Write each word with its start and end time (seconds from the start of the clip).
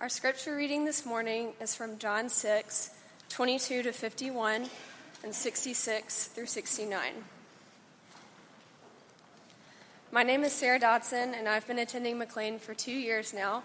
Our 0.00 0.08
scripture 0.08 0.54
reading 0.54 0.84
this 0.84 1.04
morning 1.04 1.54
is 1.60 1.74
from 1.74 1.98
John 1.98 2.28
6, 2.28 2.90
22 3.30 3.82
to 3.82 3.90
51, 3.92 4.66
and 5.24 5.34
66 5.34 6.26
through 6.26 6.46
69. 6.46 7.12
My 10.12 10.22
name 10.22 10.44
is 10.44 10.52
Sarah 10.52 10.78
Dodson, 10.78 11.34
and 11.34 11.48
I've 11.48 11.66
been 11.66 11.80
attending 11.80 12.16
McLean 12.16 12.60
for 12.60 12.74
two 12.74 12.92
years 12.92 13.34
now, 13.34 13.64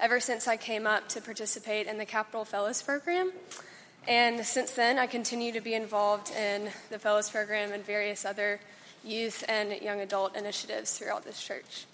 ever 0.00 0.18
since 0.18 0.48
I 0.48 0.56
came 0.56 0.84
up 0.84 1.08
to 1.10 1.20
participate 1.20 1.86
in 1.86 1.96
the 1.96 2.06
Capital 2.06 2.44
Fellows 2.44 2.82
Program. 2.82 3.30
And 4.08 4.44
since 4.44 4.72
then, 4.72 4.98
I 4.98 5.06
continue 5.06 5.52
to 5.52 5.60
be 5.60 5.74
involved 5.74 6.32
in 6.32 6.70
the 6.90 6.98
Fellows 6.98 7.30
Program 7.30 7.70
and 7.70 7.86
various 7.86 8.24
other 8.24 8.58
youth 9.04 9.44
and 9.48 9.80
young 9.80 10.00
adult 10.00 10.36
initiatives 10.36 10.98
throughout 10.98 11.24
this 11.24 11.40
church. 11.40 11.84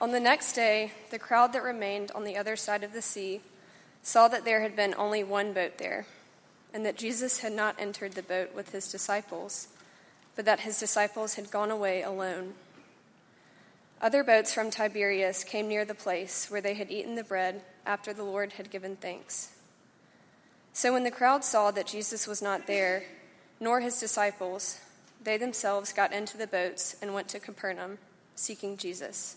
On 0.00 0.12
the 0.12 0.20
next 0.20 0.54
day, 0.54 0.92
the 1.10 1.18
crowd 1.18 1.52
that 1.52 1.62
remained 1.62 2.10
on 2.12 2.24
the 2.24 2.36
other 2.36 2.56
side 2.56 2.82
of 2.82 2.94
the 2.94 3.02
sea 3.02 3.42
saw 4.02 4.28
that 4.28 4.46
there 4.46 4.62
had 4.62 4.74
been 4.74 4.94
only 4.96 5.22
one 5.22 5.52
boat 5.52 5.76
there, 5.76 6.06
and 6.72 6.86
that 6.86 6.96
Jesus 6.96 7.40
had 7.40 7.52
not 7.52 7.76
entered 7.78 8.12
the 8.12 8.22
boat 8.22 8.54
with 8.54 8.72
his 8.72 8.90
disciples, 8.90 9.68
but 10.36 10.46
that 10.46 10.60
his 10.60 10.80
disciples 10.80 11.34
had 11.34 11.50
gone 11.50 11.70
away 11.70 12.02
alone. 12.02 12.54
Other 14.00 14.24
boats 14.24 14.54
from 14.54 14.70
Tiberias 14.70 15.44
came 15.44 15.68
near 15.68 15.84
the 15.84 15.94
place 15.94 16.50
where 16.50 16.62
they 16.62 16.72
had 16.72 16.90
eaten 16.90 17.14
the 17.14 17.22
bread 17.22 17.60
after 17.84 18.14
the 18.14 18.24
Lord 18.24 18.52
had 18.52 18.70
given 18.70 18.96
thanks. 18.96 19.52
So 20.72 20.94
when 20.94 21.04
the 21.04 21.10
crowd 21.10 21.44
saw 21.44 21.70
that 21.72 21.86
Jesus 21.86 22.26
was 22.26 22.40
not 22.40 22.66
there, 22.66 23.02
nor 23.60 23.80
his 23.80 24.00
disciples, 24.00 24.80
they 25.22 25.36
themselves 25.36 25.92
got 25.92 26.14
into 26.14 26.38
the 26.38 26.46
boats 26.46 26.96
and 27.02 27.12
went 27.12 27.28
to 27.28 27.38
Capernaum, 27.38 27.98
seeking 28.34 28.78
Jesus. 28.78 29.36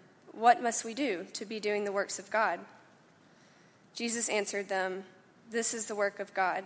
what 0.33 0.63
must 0.63 0.85
we 0.85 0.93
do 0.93 1.25
to 1.33 1.45
be 1.45 1.59
doing 1.59 1.83
the 1.83 1.91
works 1.91 2.19
of 2.19 2.31
God? 2.31 2.59
Jesus 3.93 4.29
answered 4.29 4.69
them, 4.69 5.03
This 5.49 5.73
is 5.73 5.85
the 5.85 5.95
work 5.95 6.19
of 6.19 6.33
God, 6.33 6.63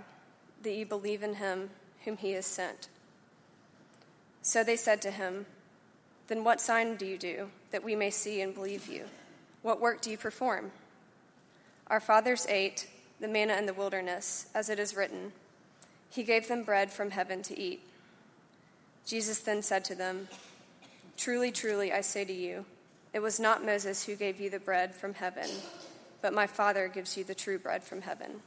that 0.63 0.73
you 0.73 0.85
believe 0.85 1.23
in 1.23 1.35
him 1.35 1.69
whom 2.03 2.17
he 2.17 2.33
has 2.33 2.45
sent. 2.45 2.87
So 4.41 4.63
they 4.63 4.75
said 4.75 5.01
to 5.01 5.11
him, 5.11 5.47
Then 6.27 6.43
what 6.43 6.61
sign 6.61 6.95
do 6.95 7.05
you 7.05 7.17
do, 7.17 7.49
that 7.71 7.83
we 7.83 7.95
may 7.95 8.11
see 8.11 8.41
and 8.41 8.53
believe 8.53 8.87
you? 8.87 9.05
What 9.63 9.81
work 9.81 10.01
do 10.01 10.11
you 10.11 10.17
perform? 10.17 10.71
Our 11.87 11.99
fathers 11.99 12.45
ate 12.47 12.87
the 13.19 13.27
manna 13.27 13.55
in 13.55 13.65
the 13.65 13.73
wilderness, 13.73 14.47
as 14.53 14.69
it 14.69 14.79
is 14.79 14.95
written, 14.95 15.31
He 16.09 16.23
gave 16.23 16.47
them 16.47 16.63
bread 16.63 16.91
from 16.91 17.11
heaven 17.11 17.41
to 17.43 17.59
eat. 17.59 17.81
Jesus 19.05 19.39
then 19.39 19.61
said 19.61 19.85
to 19.85 19.95
them, 19.95 20.27
Truly, 21.17 21.51
truly, 21.51 21.91
I 21.91 22.01
say 22.01 22.25
to 22.25 22.33
you, 22.33 22.65
it 23.15 23.21
was 23.21 23.39
not 23.39 23.65
Moses 23.65 24.05
who 24.05 24.15
gave 24.17 24.41
you 24.41 24.49
the 24.49 24.59
bread 24.59 24.93
from 24.93 25.13
heaven, 25.13 25.49
but 26.21 26.33
my 26.33 26.47
Father 26.47 26.89
gives 26.89 27.15
you 27.15 27.23
the 27.23 27.33
true 27.33 27.57
bread 27.57 27.81
from 27.81 28.01
heaven. 28.01 28.41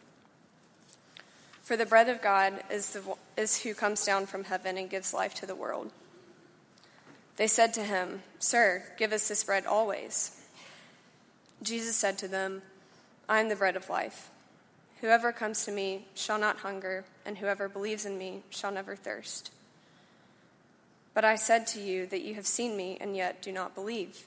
For 1.62 1.75
the 1.75 1.87
bread 1.87 2.10
of 2.10 2.20
God 2.20 2.62
is, 2.70 2.92
the, 2.92 3.03
is 3.38 3.62
who 3.62 3.72
comes 3.72 4.04
down 4.04 4.26
from 4.26 4.44
heaven 4.44 4.76
and 4.76 4.91
gives 4.91 5.15
life 5.15 5.32
to 5.37 5.47
the 5.47 5.54
world. 5.54 5.91
They 7.38 7.47
said 7.47 7.72
to 7.75 7.82
him, 7.82 8.20
Sir, 8.38 8.82
give 8.98 9.15
us 9.15 9.26
this 9.26 9.42
bread 9.42 9.65
always. 9.65 10.38
Jesus 11.62 11.97
said 11.97 12.19
to 12.19 12.28
them, 12.28 12.60
I 13.26 13.41
am 13.41 13.48
the 13.48 13.56
bread 13.56 13.75
of 13.75 13.88
life. 13.88 14.28
Whoever 15.00 15.32
comes 15.32 15.65
to 15.65 15.72
me 15.72 16.09
shall 16.15 16.38
not 16.38 16.59
hunger, 16.59 17.06
and 17.25 17.38
whoever 17.38 17.71
believes 17.71 18.04
in 18.04 18.19
me 18.19 18.42
shall 18.50 18.72
never 18.72 18.97
thirst. 18.97 19.50
But 21.15 21.25
I 21.25 21.37
said 21.37 21.66
to 21.69 21.81
you 21.81 22.04
that 22.09 22.21
you 22.21 22.34
have 22.34 22.47
seen 22.47 22.76
me, 22.76 22.98
and 23.00 23.16
yet 23.16 23.41
do 23.41 23.50
not 23.50 23.75
believe. 23.75 24.26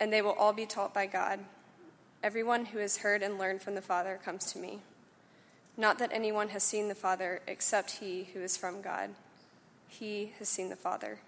and 0.00 0.12
they 0.12 0.22
will 0.22 0.32
all 0.32 0.52
be 0.52 0.66
taught 0.66 0.92
by 0.92 1.06
God. 1.06 1.40
Everyone 2.22 2.66
who 2.66 2.78
has 2.78 2.98
heard 2.98 3.22
and 3.22 3.38
learned 3.38 3.62
from 3.62 3.74
the 3.74 3.82
Father 3.82 4.20
comes 4.24 4.52
to 4.52 4.58
me. 4.58 4.80
Not 5.76 5.98
that 5.98 6.12
anyone 6.12 6.50
has 6.50 6.62
seen 6.62 6.88
the 6.88 6.94
Father 6.94 7.40
except 7.46 7.98
he 7.98 8.28
who 8.32 8.40
is 8.40 8.56
from 8.56 8.82
God. 8.82 9.10
He 9.88 10.32
has 10.38 10.48
seen 10.48 10.68
the 10.68 10.76
Father. 10.76 11.18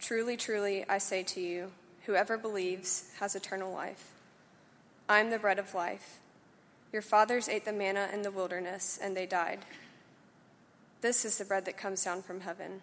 Truly, 0.00 0.36
truly, 0.36 0.84
I 0.88 0.98
say 0.98 1.22
to 1.24 1.40
you, 1.40 1.72
whoever 2.06 2.38
believes 2.38 3.10
has 3.20 3.34
eternal 3.34 3.72
life. 3.72 4.12
I 5.08 5.20
am 5.20 5.30
the 5.30 5.38
bread 5.38 5.58
of 5.58 5.74
life. 5.74 6.18
Your 6.92 7.02
fathers 7.02 7.48
ate 7.48 7.64
the 7.64 7.72
manna 7.72 8.08
in 8.12 8.22
the 8.22 8.30
wilderness, 8.30 8.98
and 9.00 9.16
they 9.16 9.26
died. 9.26 9.60
This 11.00 11.24
is 11.24 11.38
the 11.38 11.44
bread 11.44 11.64
that 11.66 11.76
comes 11.76 12.04
down 12.04 12.22
from 12.22 12.40
heaven, 12.40 12.82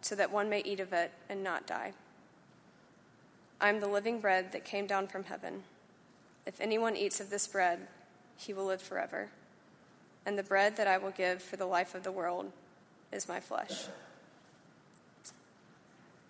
so 0.00 0.14
that 0.14 0.32
one 0.32 0.50
may 0.50 0.60
eat 0.60 0.80
of 0.80 0.92
it 0.92 1.12
and 1.28 1.42
not 1.42 1.66
die. 1.66 1.92
I 3.60 3.68
am 3.68 3.80
the 3.80 3.88
living 3.88 4.20
bread 4.20 4.52
that 4.52 4.64
came 4.64 4.86
down 4.86 5.08
from 5.08 5.24
heaven. 5.24 5.64
If 6.46 6.60
anyone 6.60 6.96
eats 6.96 7.20
of 7.20 7.30
this 7.30 7.46
bread, 7.46 7.88
he 8.36 8.52
will 8.52 8.66
live 8.66 8.80
forever. 8.80 9.28
And 10.24 10.38
the 10.38 10.42
bread 10.42 10.76
that 10.76 10.86
I 10.86 10.98
will 10.98 11.10
give 11.10 11.42
for 11.42 11.56
the 11.56 11.66
life 11.66 11.94
of 11.94 12.04
the 12.04 12.12
world 12.12 12.52
is 13.12 13.28
my 13.28 13.40
flesh. 13.40 13.86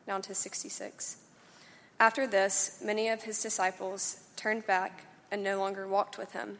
Now 0.07 0.19
to 0.21 0.35
66. 0.35 1.19
After 2.01 2.27
this, 2.27 2.81
many 2.83 3.09
of 3.09 3.25
his 3.25 3.43
disciples 3.43 4.23
turned 4.37 4.67
back 4.67 5.05
and 5.31 5.43
no 5.43 5.59
longer 5.59 5.87
walked 5.87 6.17
with 6.17 6.33
him. 6.33 6.59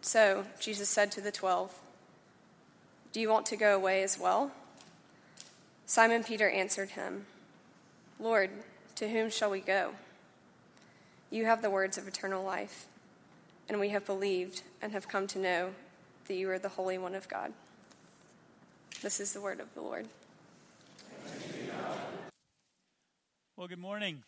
So 0.00 0.44
Jesus 0.60 0.88
said 0.88 1.10
to 1.12 1.20
the 1.20 1.32
twelve, 1.32 1.78
Do 3.12 3.20
you 3.20 3.30
want 3.30 3.46
to 3.46 3.56
go 3.56 3.74
away 3.74 4.02
as 4.02 4.18
well? 4.18 4.52
Simon 5.86 6.22
Peter 6.22 6.50
answered 6.50 6.90
him, 6.90 7.26
Lord, 8.20 8.50
to 8.98 9.08
whom 9.08 9.30
shall 9.30 9.48
we 9.48 9.60
go? 9.60 9.92
You 11.30 11.44
have 11.44 11.62
the 11.62 11.70
words 11.70 11.98
of 11.98 12.08
eternal 12.08 12.42
life, 12.42 12.88
and 13.68 13.78
we 13.78 13.90
have 13.90 14.04
believed 14.04 14.62
and 14.82 14.90
have 14.90 15.06
come 15.06 15.28
to 15.28 15.38
know 15.38 15.70
that 16.26 16.34
you 16.34 16.50
are 16.50 16.58
the 16.58 16.70
Holy 16.70 16.98
One 16.98 17.14
of 17.14 17.28
God. 17.28 17.52
This 19.00 19.20
is 19.20 19.32
the 19.32 19.40
word 19.40 19.60
of 19.60 19.72
the 19.74 19.82
Lord. 19.82 20.08
Well, 23.56 23.68
good 23.68 23.78
morning. 23.78 24.24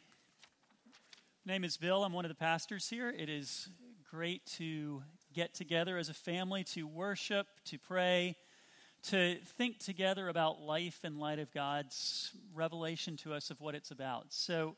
My 1.44 1.54
name 1.54 1.64
is 1.64 1.76
Bill. 1.76 2.04
I'm 2.04 2.12
one 2.12 2.24
of 2.24 2.28
the 2.28 2.36
pastors 2.36 2.88
here. 2.88 3.10
It 3.10 3.28
is 3.28 3.68
great 4.08 4.46
to 4.58 5.02
get 5.34 5.52
together 5.52 5.98
as 5.98 6.08
a 6.08 6.14
family 6.14 6.62
to 6.74 6.86
worship, 6.86 7.48
to 7.64 7.76
pray, 7.76 8.36
to 9.02 9.36
think 9.56 9.78
together 9.78 10.28
about 10.28 10.60
life 10.60 11.00
in 11.04 11.18
light 11.18 11.38
of 11.38 11.52
God's 11.52 12.32
revelation 12.54 13.16
to 13.18 13.32
us 13.32 13.50
of 13.50 13.60
what 13.60 13.74
it's 13.74 13.90
about. 13.90 14.26
So, 14.28 14.76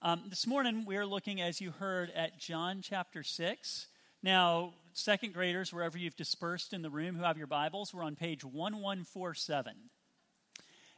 um, 0.00 0.24
this 0.28 0.46
morning 0.46 0.84
we 0.86 0.96
are 0.96 1.06
looking, 1.06 1.40
as 1.40 1.60
you 1.60 1.72
heard, 1.72 2.12
at 2.14 2.38
John 2.38 2.82
chapter 2.82 3.24
6. 3.24 3.88
Now, 4.22 4.74
second 4.92 5.34
graders, 5.34 5.72
wherever 5.72 5.98
you've 5.98 6.16
dispersed 6.16 6.72
in 6.72 6.82
the 6.82 6.90
room 6.90 7.16
who 7.16 7.24
have 7.24 7.36
your 7.36 7.48
Bibles, 7.48 7.92
we're 7.92 8.04
on 8.04 8.14
page 8.14 8.44
1147. 8.44 9.74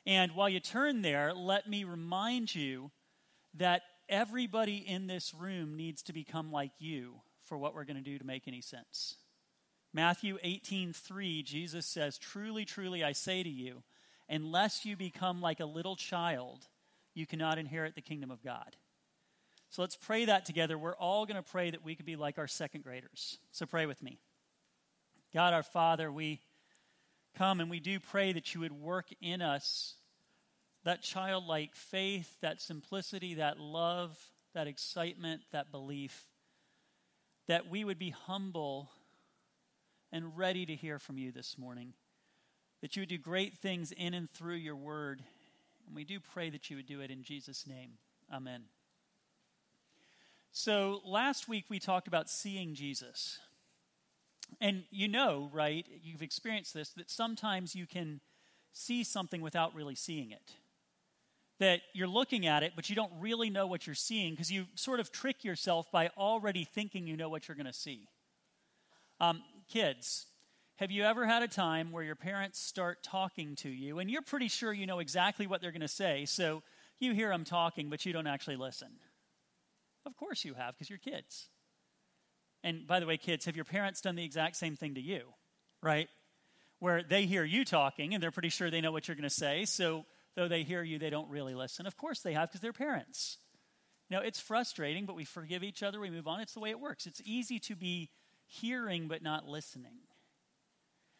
And 0.04 0.32
while 0.32 0.48
you 0.48 0.60
turn 0.60 1.00
there, 1.00 1.32
let 1.32 1.68
me 1.68 1.84
remind 1.84 2.54
you 2.54 2.90
that 3.54 3.82
everybody 4.08 4.76
in 4.76 5.06
this 5.06 5.32
room 5.32 5.76
needs 5.76 6.02
to 6.02 6.12
become 6.12 6.52
like 6.52 6.72
you 6.78 7.14
for 7.44 7.56
what 7.56 7.74
we're 7.74 7.84
going 7.84 7.96
to 7.96 8.02
do 8.02 8.18
to 8.18 8.24
make 8.26 8.46
any 8.46 8.60
sense. 8.60 9.16
Matthew 9.92 10.38
18:3 10.42 11.42
Jesus 11.42 11.86
says, 11.86 12.18
"Truly, 12.18 12.64
truly 12.64 13.02
I 13.02 13.12
say 13.12 13.42
to 13.42 13.48
you, 13.48 13.82
unless 14.28 14.84
you 14.84 14.96
become 14.96 15.40
like 15.40 15.60
a 15.60 15.66
little 15.66 15.96
child, 15.96 16.68
you 17.14 17.26
cannot 17.26 17.58
inherit 17.58 17.94
the 17.94 18.02
kingdom 18.02 18.30
of 18.30 18.42
God." 18.42 18.76
So 19.70 19.82
let's 19.82 19.96
pray 19.96 20.24
that 20.24 20.44
together. 20.44 20.76
We're 20.76 20.96
all 20.96 21.26
going 21.26 21.42
to 21.42 21.48
pray 21.48 21.70
that 21.70 21.84
we 21.84 21.94
could 21.94 22.06
be 22.06 22.16
like 22.16 22.38
our 22.38 22.48
second 22.48 22.82
graders. 22.82 23.38
So 23.52 23.66
pray 23.66 23.86
with 23.86 24.02
me. 24.02 24.20
God 25.32 25.52
our 25.52 25.62
Father, 25.62 26.10
we 26.10 26.40
come 27.34 27.60
and 27.60 27.70
we 27.70 27.78
do 27.78 28.00
pray 28.00 28.32
that 28.32 28.52
you 28.52 28.60
would 28.60 28.72
work 28.72 29.12
in 29.20 29.40
us 29.42 29.96
that 30.84 31.02
childlike 31.02 31.74
faith, 31.76 32.40
that 32.40 32.60
simplicity, 32.60 33.34
that 33.34 33.60
love, 33.60 34.18
that 34.54 34.66
excitement, 34.66 35.42
that 35.50 35.70
belief, 35.70 36.26
that 37.46 37.68
we 37.68 37.84
would 37.84 37.98
be 37.98 38.10
humble 38.10 38.90
and 40.12 40.36
ready 40.36 40.66
to 40.66 40.74
hear 40.74 40.98
from 40.98 41.18
you 41.18 41.32
this 41.32 41.56
morning. 41.58 41.94
That 42.80 42.96
you 42.96 43.02
would 43.02 43.08
do 43.08 43.18
great 43.18 43.58
things 43.58 43.92
in 43.92 44.14
and 44.14 44.30
through 44.30 44.56
your 44.56 44.76
word. 44.76 45.22
And 45.86 45.94
we 45.94 46.04
do 46.04 46.18
pray 46.20 46.50
that 46.50 46.70
you 46.70 46.76
would 46.76 46.86
do 46.86 47.00
it 47.00 47.10
in 47.10 47.22
Jesus' 47.22 47.66
name. 47.66 47.92
Amen. 48.32 48.62
So, 50.52 51.00
last 51.04 51.48
week 51.48 51.66
we 51.68 51.78
talked 51.78 52.08
about 52.08 52.28
seeing 52.28 52.74
Jesus. 52.74 53.38
And 54.60 54.82
you 54.90 55.06
know, 55.06 55.48
right, 55.52 55.86
you've 56.02 56.22
experienced 56.22 56.74
this, 56.74 56.90
that 56.90 57.10
sometimes 57.10 57.74
you 57.74 57.86
can 57.86 58.20
see 58.72 59.04
something 59.04 59.40
without 59.40 59.74
really 59.74 59.94
seeing 59.94 60.32
it. 60.32 60.54
That 61.60 61.82
you're 61.92 62.08
looking 62.08 62.46
at 62.46 62.62
it, 62.62 62.72
but 62.74 62.88
you 62.88 62.96
don't 62.96 63.12
really 63.20 63.50
know 63.50 63.66
what 63.66 63.86
you're 63.86 63.94
seeing 63.94 64.32
because 64.32 64.50
you 64.50 64.66
sort 64.74 64.98
of 64.98 65.12
trick 65.12 65.44
yourself 65.44 65.90
by 65.92 66.08
already 66.16 66.64
thinking 66.64 67.06
you 67.06 67.16
know 67.16 67.28
what 67.28 67.46
you're 67.46 67.56
going 67.56 67.66
to 67.66 67.72
see. 67.72 68.08
Um, 69.20 69.42
Kids, 69.70 70.26
have 70.78 70.90
you 70.90 71.04
ever 71.04 71.26
had 71.26 71.44
a 71.44 71.48
time 71.48 71.92
where 71.92 72.02
your 72.02 72.16
parents 72.16 72.58
start 72.58 73.04
talking 73.04 73.54
to 73.56 73.68
you 73.68 74.00
and 74.00 74.10
you're 74.10 74.20
pretty 74.20 74.48
sure 74.48 74.72
you 74.72 74.84
know 74.84 74.98
exactly 74.98 75.46
what 75.46 75.60
they're 75.60 75.70
going 75.70 75.80
to 75.80 75.88
say, 75.88 76.24
so 76.24 76.62
you 76.98 77.14
hear 77.14 77.28
them 77.28 77.44
talking, 77.44 77.88
but 77.88 78.04
you 78.04 78.12
don't 78.12 78.26
actually 78.26 78.56
listen? 78.56 78.88
Of 80.04 80.16
course 80.16 80.44
you 80.44 80.54
have, 80.54 80.74
because 80.74 80.90
you're 80.90 80.98
kids. 80.98 81.48
And 82.64 82.84
by 82.86 82.98
the 82.98 83.06
way, 83.06 83.16
kids, 83.16 83.44
have 83.44 83.54
your 83.54 83.64
parents 83.64 84.00
done 84.00 84.16
the 84.16 84.24
exact 84.24 84.56
same 84.56 84.74
thing 84.74 84.96
to 84.96 85.00
you, 85.00 85.22
right? 85.82 86.08
Where 86.80 87.04
they 87.04 87.26
hear 87.26 87.44
you 87.44 87.64
talking 87.64 88.12
and 88.12 88.20
they're 88.20 88.32
pretty 88.32 88.48
sure 88.48 88.70
they 88.70 88.80
know 88.80 88.92
what 88.92 89.06
you're 89.06 89.14
going 89.14 89.22
to 89.22 89.30
say, 89.30 89.66
so 89.66 90.04
though 90.34 90.48
they 90.48 90.64
hear 90.64 90.82
you, 90.82 90.98
they 90.98 91.10
don't 91.10 91.30
really 91.30 91.54
listen. 91.54 91.86
Of 91.86 91.96
course 91.96 92.20
they 92.20 92.32
have, 92.32 92.48
because 92.48 92.60
they're 92.60 92.72
parents. 92.72 93.38
Now, 94.10 94.20
it's 94.20 94.40
frustrating, 94.40 95.06
but 95.06 95.14
we 95.14 95.24
forgive 95.24 95.62
each 95.62 95.84
other, 95.84 96.00
we 96.00 96.10
move 96.10 96.26
on. 96.26 96.40
It's 96.40 96.54
the 96.54 96.60
way 96.60 96.70
it 96.70 96.80
works. 96.80 97.06
It's 97.06 97.22
easy 97.24 97.60
to 97.60 97.76
be 97.76 98.10
hearing 98.50 99.08
but 99.08 99.22
not 99.22 99.48
listening. 99.48 99.98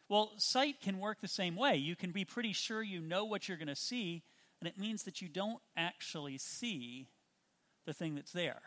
Well, 0.09 0.33
sight 0.39 0.81
can 0.81 0.99
work 0.99 1.21
the 1.21 1.29
same 1.29 1.55
way. 1.55 1.77
You 1.77 1.95
can 1.95 2.11
be 2.11 2.25
pretty 2.25 2.53
sure 2.53 2.83
you 2.83 3.01
know 3.01 3.25
what 3.25 3.49
you're 3.49 3.57
going 3.57 3.69
to 3.69 3.77
see, 3.77 4.25
and 4.61 4.69
it 4.69 4.77
means 4.77 5.05
that 5.05 5.23
you 5.23 5.29
don't 5.29 5.61
actually 5.77 6.37
see 6.37 7.09
the 7.87 7.93
thing 7.93 8.17
that's 8.17 8.33
there. 8.33 8.61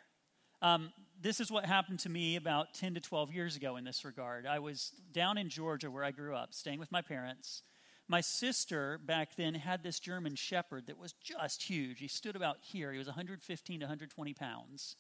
Um, 0.62 0.94
this 1.21 1.42
is 1.42 1.51
what 1.51 1.65
happened 1.65 2.00
to 2.00 2.10
me 2.10 2.38
about 2.38 2.74
10 2.74 2.94
to 2.94 3.01
12 3.01 3.33
years 3.33 3.57
ago 3.57 3.75
in 3.75 3.83
this 3.83 4.06
regard. 4.06 4.48
I 4.48 4.60
was 4.60 4.94
down 5.12 5.38
in 5.38 5.50
Georgia 5.50 5.92
where 5.92 6.06
I 6.06 6.12
grew 6.12 6.33
up, 6.33 6.54
staying 6.54 6.80
with 6.80 6.92
my 6.92 7.01
parents. 7.01 7.63
My 8.07 8.21
sister 8.21 8.98
back 9.06 9.36
then 9.36 9.54
had 9.54 9.83
this 9.83 10.00
German 10.00 10.36
Shepherd 10.36 10.88
that 10.88 10.98
was 10.98 11.13
just 11.21 11.63
huge. 11.63 12.00
He 12.00 12.07
stood 12.07 12.38
about 12.38 12.57
here. 12.62 12.94
He 12.94 12.98
was 12.98 13.07
115 13.07 13.80
to 13.81 13.86
120 13.86 14.33
pounds. 14.33 14.95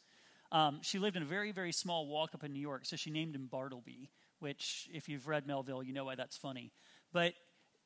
Um, 0.53 0.81
she 0.83 0.99
lived 0.99 1.17
in 1.17 1.23
a 1.23 1.25
very, 1.25 1.51
very 1.51 1.71
small 1.71 2.05
walk 2.05 2.35
up 2.35 2.43
in 2.43 2.53
New 2.53 2.59
York, 2.59 2.85
so 2.85 2.95
she 2.95 3.09
named 3.09 3.35
him 3.35 3.47
Bartleby, 3.47 4.11
which, 4.37 4.87
if 4.93 5.09
you've 5.09 5.27
read 5.27 5.47
Melville, 5.47 5.81
you 5.81 5.93
know 5.93 6.05
why 6.05 6.13
that's 6.13 6.37
funny. 6.37 6.71
But 7.11 7.33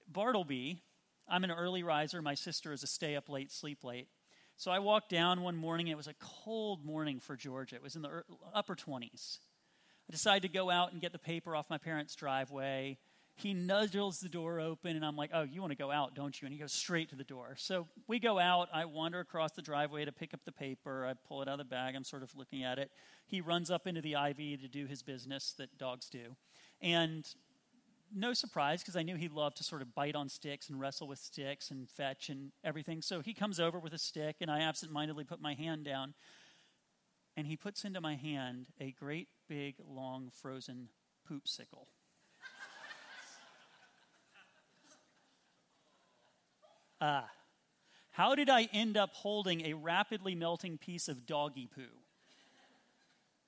Bartleby, 0.06 0.84
I'm 1.30 1.46
an 1.46 1.52
early 1.52 1.82
riser. 1.82 2.22
My 2.22 2.34
sister 2.34 2.74
is 2.74 2.84
a 2.84 2.88
stay 2.88 3.16
up 3.16 3.30
late, 3.30 3.54
sleep 3.54 3.86
late. 3.86 4.10
So 4.58 4.70
I 4.70 4.80
walked 4.80 5.10
down 5.10 5.44
one 5.44 5.56
morning. 5.56 5.88
It 5.88 5.96
was 5.96 6.08
a 6.08 6.16
cold 6.20 6.84
morning 6.84 7.22
for 7.22 7.38
Georgia. 7.38 7.76
It 7.78 7.84
was 7.84 7.96
in 7.96 8.02
the 8.02 8.24
upper 8.54 8.76
20s. 8.76 9.38
I 10.10 10.12
decided 10.12 10.42
to 10.42 10.50
go 10.54 10.70
out 10.70 10.92
and 10.92 11.00
get 11.02 11.14
the 11.14 11.20
paper 11.20 11.56
off 11.56 11.70
my 11.70 11.78
parents' 11.78 12.16
driveway 12.16 12.98
he 13.38 13.54
nudges 13.54 14.20
the 14.20 14.30
door 14.30 14.60
open, 14.60 14.96
and 14.96 15.06
I'm 15.06 15.16
like, 15.16 15.30
oh, 15.32 15.44
you 15.44 15.62
want 15.62 15.72
to 15.72 15.78
go 15.78 15.92
out, 15.92 16.16
don't 16.16 16.42
you? 16.42 16.48
And 16.48 16.54
he 16.54 16.60
goes 16.60 16.74
straight 16.74 17.10
to 17.10 17.16
the 17.16 17.24
door. 17.24 17.54
So 17.56 17.88
we 18.08 18.20
go 18.20 18.40
out. 18.40 18.68
I 18.74 18.86
wander 18.86 19.20
across 19.20 19.52
the 19.52 19.62
driveway 19.62 20.06
to 20.06 20.12
pick 20.12 20.34
up 20.34 20.40
the 20.44 20.52
paper. 20.52 21.06
I 21.06 21.14
pull 21.28 21.44
it 21.44 21.48
out 21.48 21.54
of 21.54 21.58
the 21.60 21.66
bag. 21.66 21.96
I'm 21.96 22.04
sort 22.04 22.24
of 22.24 22.36
looking 22.36 22.64
at 22.64 22.80
it. 22.80 22.90
He 23.28 23.42
runs 23.42 23.70
up 23.70 23.86
into 23.86 24.02
the 24.02 24.16
ivy 24.16 24.58
to 24.58 24.68
do 24.68 24.88
his 24.88 25.04
business 25.04 25.54
that 25.60 25.78
dogs 25.78 26.10
do. 26.10 26.36
And 26.82 27.28
no 28.12 28.34
surprise, 28.34 28.82
because 28.82 28.96
I 28.96 29.04
knew 29.04 29.16
he 29.16 29.28
loved 29.28 29.58
to 29.58 29.64
sort 29.64 29.84
of 29.84 29.94
bite 29.94 30.16
on 30.16 30.30
sticks 30.30 30.70
and 30.70 30.80
wrestle 30.80 31.08
with 31.08 31.20
sticks 31.20 31.70
and 31.70 31.88
fetch 31.88 32.30
and 32.30 32.52
everything. 32.64 33.04
So 33.04 33.22
he 33.22 33.36
comes 33.36 33.60
over 33.60 33.80
with 33.80 33.94
a 33.94 34.00
stick, 34.00 34.38
and 34.42 34.50
I 34.50 34.62
absentmindedly 34.62 35.26
put 35.26 35.40
my 35.40 35.54
hand 35.54 35.86
down. 35.86 36.16
And 37.36 37.46
he 37.46 37.56
puts 37.56 37.84
into 37.84 38.02
my 38.02 38.16
hand 38.16 38.66
a 38.82 38.94
great 38.94 39.28
big, 39.48 39.76
long, 39.88 40.32
frozen 40.42 40.90
poop 41.28 41.48
uh, 47.00 47.24
how 48.12 48.36
did 48.36 48.50
I 48.50 48.68
end 48.74 48.98
up 48.98 49.12
holding 49.14 49.66
a 49.66 49.74
rapidly 49.74 50.36
melting 50.36 50.78
piece 50.78 51.08
of 51.08 51.26
doggy 51.26 51.68
poo? 51.74 51.84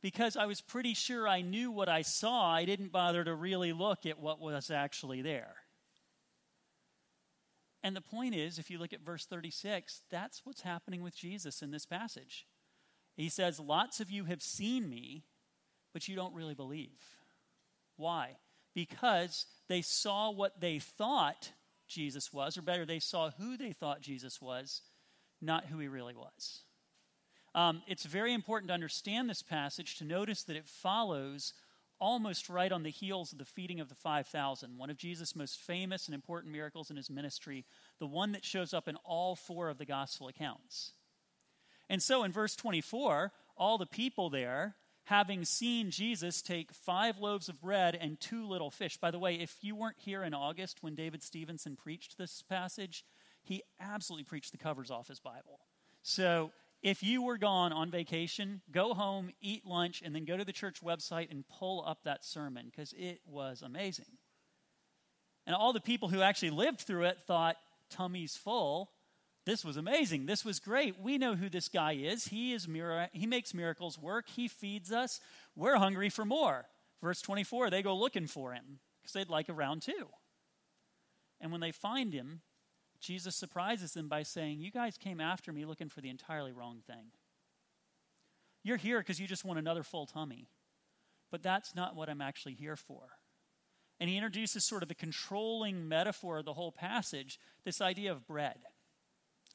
Because 0.02 0.38
I 0.38 0.46
was 0.46 0.62
pretty 0.62 0.94
sure 0.94 1.28
I 1.28 1.42
knew 1.42 1.72
what 1.72 1.90
I 1.90 2.04
saw, 2.04 2.54
I 2.54 2.66
didn't 2.66 2.92
bother 2.92 3.24
to 3.24 3.34
really 3.34 3.74
look 3.74 4.06
at 4.06 4.20
what 4.20 4.40
was 4.40 4.72
actually 4.72 5.22
there. 5.22 5.56
And 7.84 7.96
the 7.96 8.02
point 8.02 8.36
is, 8.36 8.60
if 8.60 8.70
you 8.70 8.78
look 8.78 8.94
at 8.94 9.02
verse 9.02 9.26
36, 9.26 10.02
that's 10.10 10.42
what's 10.46 10.62
happening 10.62 11.02
with 11.02 11.16
Jesus 11.16 11.62
in 11.62 11.72
this 11.72 11.86
passage. 11.86 12.46
He 13.16 13.30
says, 13.30 13.60
Lots 13.60 14.00
of 14.00 14.12
you 14.12 14.26
have 14.26 14.42
seen 14.42 14.90
me, 14.90 15.24
but 15.94 16.08
you 16.08 16.16
don't 16.16 16.34
really 16.34 16.56
believe. 16.56 17.02
Why? 17.98 18.38
Because 18.76 19.46
they 19.68 19.82
saw 19.82 20.32
what 20.32 20.62
they 20.62 20.80
thought 20.80 21.52
Jesus 21.90 22.32
was, 22.32 22.58
or 22.58 22.62
better, 22.62 22.86
they 22.86 23.00
saw 23.00 23.32
who 23.32 23.58
they 23.58 23.74
thought 23.74 24.02
Jesus 24.02 24.42
was, 24.42 24.82
not 25.42 25.66
who 25.66 25.80
he 25.80 25.88
really 25.88 26.16
was. 26.16 26.62
Um, 27.56 27.82
it's 27.88 28.06
very 28.06 28.34
important 28.34 28.70
to 28.70 28.74
understand 28.74 29.30
this 29.30 29.42
passage 29.42 29.98
to 29.98 30.06
notice 30.06 30.44
that 30.44 30.56
it 30.56 30.68
follows 30.68 31.54
almost 32.00 32.50
right 32.50 32.72
on 32.72 32.84
the 32.84 32.90
heels 32.90 33.32
of 33.32 33.40
the 33.40 33.46
feeding 33.46 33.80
of 33.80 33.90
the 33.90 33.96
5,000, 33.96 34.78
one 34.78 34.90
of 34.90 34.98
Jesus' 34.98 35.36
most 35.36 35.60
famous 35.60 36.08
and 36.08 36.16
important 36.16 36.54
miracles 36.54 36.90
in 36.90 36.96
his 36.96 37.10
ministry, 37.10 37.66
the 38.00 38.08
one 38.08 38.32
that 38.32 38.46
shows 38.46 38.74
up 38.74 38.88
in 38.88 38.96
all 39.04 39.36
four 39.36 39.70
of 39.70 39.78
the 39.78 39.86
gospel 39.86 40.28
accounts. 40.28 40.94
And 41.90 42.02
so 42.02 42.24
in 42.24 42.32
verse 42.32 42.56
24, 42.56 43.34
all 43.58 43.78
the 43.78 43.86
people 43.86 44.30
there 44.30 44.76
having 45.10 45.44
seen 45.44 45.90
Jesus 45.90 46.40
take 46.40 46.72
five 46.72 47.18
loaves 47.18 47.50
of 47.50 47.60
bread 47.60 47.98
and 48.00 48.20
two 48.20 48.48
little 48.48 48.70
fish. 48.70 48.96
By 48.98 49.10
the 49.10 49.18
way, 49.18 49.34
if 49.34 49.58
you 49.62 49.76
weren't 49.76 49.98
here 49.98 50.24
in 50.24 50.36
August 50.36 50.84
when 50.84 50.94
David 50.94 51.24
Stevenson 51.24 51.76
preached 51.76 52.16
this 52.20 52.44
passage, 52.48 53.04
he 53.42 53.64
absolutely 53.80 54.26
preached 54.26 54.52
the 54.52 54.60
covers 54.60 54.92
off 54.92 55.08
his 55.08 55.20
Bible. 55.20 55.62
So 56.04 56.52
if 56.84 57.02
you 57.02 57.24
were 57.24 57.40
gone 57.40 57.74
on 57.74 57.90
vacation, 57.90 58.62
go 58.72 58.94
home, 58.94 59.32
eat 59.42 59.66
lunch, 59.66 60.04
and 60.06 60.14
then 60.14 60.26
go 60.26 60.38
to 60.38 60.46
the 60.46 60.54
church 60.54 60.80
website 60.84 61.32
and 61.32 61.44
pull 61.58 61.84
up 61.88 62.04
that 62.04 62.24
sermon 62.24 62.68
because 62.70 62.94
it 62.96 63.20
was 63.26 63.64
amazing. 63.64 64.06
And 65.48 65.56
all 65.56 65.74
the 65.74 65.82
people 65.82 66.10
who 66.10 66.22
actually 66.22 66.52
lived 66.52 66.82
through 66.82 67.06
it 67.06 67.18
thought, 67.26 67.56
tummy's 67.90 68.38
full. 68.38 68.92
This 69.46 69.66
was 69.66 69.78
amazing. 69.78 70.26
This 70.26 70.46
was 70.46 70.60
great. 70.60 71.00
We 71.00 71.18
know 71.18 71.36
who 71.36 71.50
this 71.50 71.70
guy 71.70 71.94
is. 71.94 72.28
He 72.28 72.54
is 72.54 72.68
mir- 72.68 73.10
he 73.14 73.26
makes 73.26 73.54
miracles 73.54 73.98
work. 73.98 74.28
He 74.30 74.48
feeds 74.48 74.92
us. 74.92 75.20
We're 75.56 75.78
hungry 75.78 76.10
for 76.10 76.26
more. 76.26 76.68
Verse 77.02 77.22
24, 77.22 77.70
they 77.70 77.82
go 77.82 77.96
looking 77.96 78.28
for 78.28 78.54
him 78.54 78.80
because 79.02 79.14
they'd 79.14 79.30
like 79.30 79.50
a 79.50 79.54
round 79.54 79.82
two. 79.82 80.10
And 81.40 81.52
when 81.52 81.62
they 81.62 81.72
find 81.72 82.14
him, 82.14 82.42
Jesus 83.00 83.36
surprises 83.36 83.94
them 83.94 84.10
by 84.10 84.24
saying, 84.24 84.60
You 84.60 84.72
guys 84.72 84.98
came 84.98 85.22
after 85.22 85.54
me 85.54 85.66
looking 85.66 85.90
for 85.90 86.02
the 86.02 86.10
entirely 86.10 86.52
wrong 86.52 86.82
thing. 86.86 87.12
You're 88.64 88.78
here 88.78 89.00
because 89.00 89.20
you 89.20 89.28
just 89.28 89.46
want 89.46 89.58
another 89.60 89.84
full 89.84 90.06
tummy. 90.06 90.50
But 91.32 91.44
that's 91.44 91.76
not 91.76 91.96
what 91.96 92.10
I'm 92.10 92.22
actually 92.22 92.56
here 92.56 92.76
for. 92.76 93.04
And 94.00 94.10
he 94.10 94.18
introduces 94.18 94.66
sort 94.66 94.84
of 94.84 94.90
the 94.90 94.96
controlling 94.96 95.88
metaphor 95.88 96.40
of 96.40 96.46
the 96.46 96.54
whole 96.54 96.72
passage 96.72 97.40
this 97.64 97.82
idea 97.82 98.12
of 98.12 98.28
bread. 98.28 98.58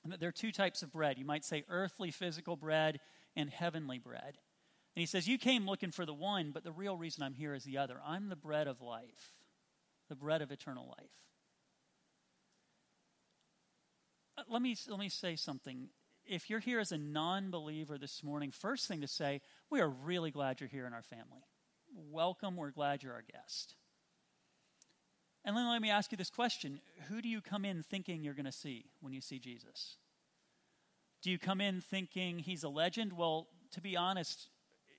And 0.05 0.13
that 0.13 0.21
there 0.21 0.29
are 0.29 0.33
two 0.33 0.53
types 0.53 0.83
of 0.83 0.93
bread. 0.93 1.19
You 1.19 1.25
might 1.25 1.45
say 1.45 1.65
earthly, 1.69 2.11
physical 2.11 2.57
bread 2.57 3.01
and 3.35 3.49
heavenly 3.49 3.99
bread. 3.99 4.39
And 4.95 5.01
he 5.01 5.07
says, 5.07 5.27
You 5.27 5.39
came 5.39 5.67
looking 5.67 5.91
for 5.91 6.07
the 6.07 6.15
one, 6.15 6.51
but 6.53 6.63
the 6.63 6.73
real 6.73 6.97
reason 6.97 7.23
I'm 7.23 7.35
here 7.35 7.55
is 7.55 7.65
the 7.65 7.79
other. 7.79 8.01
I'm 8.07 8.29
the 8.29 8.37
bread 8.37 8.69
of 8.69 8.81
life, 8.81 9.33
the 10.09 10.15
bread 10.15 10.43
of 10.43 10.53
eternal 10.53 10.87
life. 10.87 11.11
Uh, 14.37 14.43
let 14.49 14.63
me, 14.63 14.77
let 14.89 14.99
me 14.99 15.09
say 15.09 15.37
something. 15.37 15.89
If 16.27 16.49
you're 16.49 16.61
here 16.61 16.81
as 16.81 16.93
a 16.93 16.99
non 16.99 17.51
believer 17.51 17.99
this 17.99 18.23
morning, 18.23 18.51
first 18.51 18.87
thing 18.87 19.01
to 19.01 19.09
say, 19.09 19.41
we 19.71 19.81
are 19.81 19.89
really 19.89 20.31
glad 20.31 20.61
you're 20.61 20.69
here 20.69 20.87
in 20.87 20.93
our 20.93 21.03
family. 21.03 21.45
Welcome. 22.11 22.57
We're 22.57 22.71
glad 22.71 23.03
you're 23.03 23.15
our 23.15 23.25
guest. 23.33 23.75
And 25.45 25.57
then 25.57 25.69
let 25.69 25.83
me 25.83 25.91
ask 25.91 26.11
you 26.11 26.19
this 26.19 26.31
question 26.31 26.81
Who 27.09 27.21
do 27.21 27.29
you 27.29 27.41
come 27.41 27.65
in 27.65 27.83
thinking 27.83 28.23
you're 28.23 28.35
going 28.35 28.47
to 28.47 28.53
see 28.53 28.87
when 29.01 29.13
you 29.13 29.21
see 29.21 29.39
Jesus? 29.39 29.97
Do 31.23 31.31
you 31.31 31.39
come 31.39 31.61
in 31.61 31.81
thinking 31.81 32.39
he's 32.39 32.65
a 32.65 32.69
legend? 32.69 33.15
Well, 33.15 33.49
to 33.73 33.81
be 33.81 33.97
honest, 33.97 34.49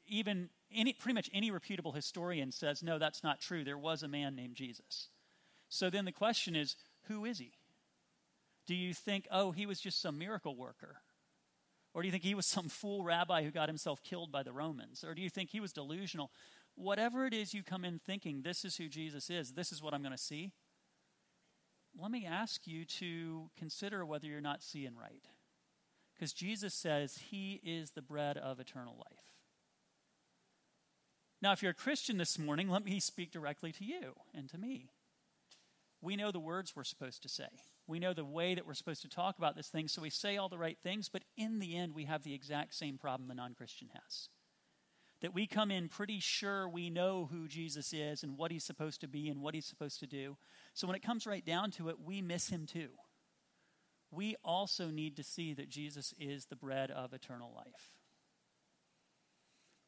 even 0.07 0.49
any, 0.73 0.93
pretty 0.93 1.13
much 1.13 1.29
any 1.33 1.51
reputable 1.51 1.91
historian 1.91 2.51
says, 2.51 2.81
no, 2.81 2.97
that's 2.97 3.23
not 3.23 3.39
true. 3.39 3.63
There 3.63 3.77
was 3.77 4.03
a 4.03 4.07
man 4.07 4.35
named 4.35 4.55
Jesus. 4.55 5.09
So 5.69 5.89
then 5.89 6.05
the 6.05 6.11
question 6.11 6.55
is, 6.55 6.75
who 7.07 7.25
is 7.25 7.37
he? 7.37 7.51
Do 8.65 8.73
you 8.73 8.93
think, 8.93 9.27
oh, 9.31 9.51
he 9.51 9.65
was 9.65 9.79
just 9.79 10.01
some 10.01 10.17
miracle 10.17 10.55
worker? 10.55 10.95
Or 11.93 12.01
do 12.01 12.07
you 12.07 12.11
think 12.11 12.23
he 12.23 12.35
was 12.35 12.45
some 12.45 12.67
fool 12.67 13.03
rabbi 13.03 13.43
who 13.43 13.51
got 13.51 13.69
himself 13.69 14.03
killed 14.03 14.31
by 14.31 14.43
the 14.43 14.51
Romans? 14.51 15.03
Or 15.03 15.13
do 15.13 15.21
you 15.21 15.29
think 15.29 15.49
he 15.49 15.59
was 15.59 15.71
delusional? 15.71 16.31
Whatever 16.75 17.25
it 17.25 17.33
is 17.33 17.53
you 17.53 17.63
come 17.63 17.85
in 17.85 17.99
thinking, 17.99 18.41
this 18.41 18.65
is 18.65 18.77
who 18.77 18.87
Jesus 18.87 19.29
is, 19.29 19.53
this 19.53 19.71
is 19.71 19.81
what 19.81 19.93
I'm 19.93 20.01
going 20.01 20.11
to 20.11 20.17
see, 20.17 20.51
let 21.97 22.11
me 22.11 22.25
ask 22.25 22.67
you 22.67 22.85
to 22.85 23.49
consider 23.57 24.05
whether 24.05 24.27
you're 24.27 24.41
not 24.41 24.61
seeing 24.61 24.95
right. 24.95 25.23
Because 26.13 26.33
Jesus 26.33 26.73
says 26.73 27.19
he 27.29 27.61
is 27.63 27.91
the 27.91 28.01
bread 28.01 28.37
of 28.37 28.59
eternal 28.59 28.95
life. 28.95 29.19
Now, 31.41 31.51
if 31.51 31.61
you're 31.61 31.71
a 31.71 31.75
Christian 31.75 32.17
this 32.17 32.39
morning, 32.39 32.69
let 32.69 32.85
me 32.85 32.99
speak 32.99 33.31
directly 33.31 33.71
to 33.73 33.85
you 33.85 34.13
and 34.33 34.49
to 34.49 34.57
me. 34.57 34.89
We 36.01 36.15
know 36.15 36.31
the 36.31 36.39
words 36.39 36.73
we're 36.75 36.83
supposed 36.83 37.21
to 37.23 37.29
say. 37.29 37.47
We 37.87 37.99
know 37.99 38.13
the 38.13 38.25
way 38.25 38.55
that 38.55 38.65
we're 38.65 38.73
supposed 38.73 39.01
to 39.03 39.09
talk 39.09 39.37
about 39.37 39.55
this 39.55 39.67
thing, 39.67 39.87
so 39.87 40.01
we 40.01 40.09
say 40.09 40.37
all 40.37 40.49
the 40.49 40.57
right 40.57 40.77
things, 40.81 41.09
but 41.09 41.23
in 41.37 41.59
the 41.59 41.75
end, 41.75 41.93
we 41.93 42.05
have 42.05 42.23
the 42.23 42.33
exact 42.33 42.73
same 42.73 42.97
problem 42.97 43.27
the 43.27 43.35
non 43.35 43.53
Christian 43.53 43.89
has 43.93 44.29
that 45.25 45.33
we 45.33 45.47
come 45.47 45.71
in 45.71 45.89
pretty 45.89 46.19
sure 46.19 46.69
we 46.69 46.87
know 46.87 47.27
who 47.31 47.47
Jesus 47.47 47.91
is 47.93 48.21
and 48.21 48.37
what 48.37 48.51
he's 48.51 48.63
supposed 48.63 49.01
to 49.01 49.07
be 49.07 49.27
and 49.27 49.41
what 49.41 49.55
he's 49.55 49.65
supposed 49.65 49.99
to 49.99 50.05
do. 50.05 50.37
So 50.75 50.85
when 50.85 50.95
it 50.95 51.01
comes 51.01 51.25
right 51.25 51.43
down 51.43 51.71
to 51.71 51.89
it, 51.89 51.95
we 51.99 52.21
miss 52.21 52.49
him 52.49 52.67
too. 52.67 52.89
We 54.11 54.35
also 54.45 54.91
need 54.91 55.15
to 55.15 55.23
see 55.23 55.55
that 55.55 55.67
Jesus 55.67 56.13
is 56.19 56.45
the 56.45 56.55
bread 56.55 56.91
of 56.91 57.11
eternal 57.11 57.51
life. 57.55 57.95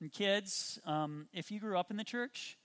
And 0.01 0.11
kids, 0.11 0.79
um, 0.85 1.27
if 1.31 1.51
you 1.51 1.59
grew 1.59 1.77
up 1.77 1.91
in 1.91 1.97
the 1.97 2.03
church, 2.03 2.57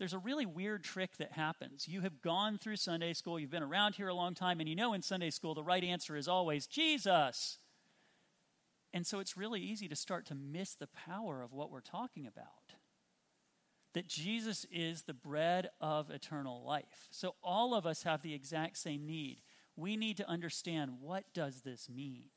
there's 0.00 0.12
a 0.12 0.18
really 0.18 0.46
weird 0.46 0.82
trick 0.82 1.18
that 1.18 1.30
happens. 1.30 1.86
You 1.86 2.00
have 2.00 2.22
gone 2.22 2.58
through 2.58 2.76
Sunday 2.78 3.12
school, 3.12 3.38
you've 3.38 3.52
been 3.52 3.62
around 3.62 3.94
here 3.94 4.08
a 4.08 4.14
long 4.14 4.34
time, 4.34 4.58
and 4.58 4.68
you 4.68 4.74
know 4.74 4.94
in 4.94 5.02
Sunday 5.02 5.30
school 5.30 5.54
the 5.54 5.62
right 5.62 5.84
answer 5.84 6.16
is 6.16 6.26
always 6.26 6.66
Jesus. 6.66 7.58
And 8.96 9.06
so 9.06 9.18
it's 9.18 9.36
really 9.36 9.60
easy 9.60 9.88
to 9.88 9.94
start 9.94 10.24
to 10.28 10.34
miss 10.34 10.74
the 10.74 10.86
power 10.86 11.42
of 11.42 11.52
what 11.52 11.70
we're 11.70 11.82
talking 11.82 12.26
about. 12.26 12.72
That 13.92 14.08
Jesus 14.08 14.64
is 14.72 15.02
the 15.02 15.12
bread 15.12 15.68
of 15.82 16.08
eternal 16.08 16.64
life. 16.64 17.06
So 17.10 17.34
all 17.42 17.74
of 17.74 17.84
us 17.84 18.04
have 18.04 18.22
the 18.22 18.32
exact 18.32 18.78
same 18.78 19.04
need. 19.04 19.42
We 19.76 19.98
need 19.98 20.16
to 20.16 20.26
understand 20.26 20.92
what 21.02 21.24
does 21.34 21.60
this 21.60 21.90
mean? 21.94 22.30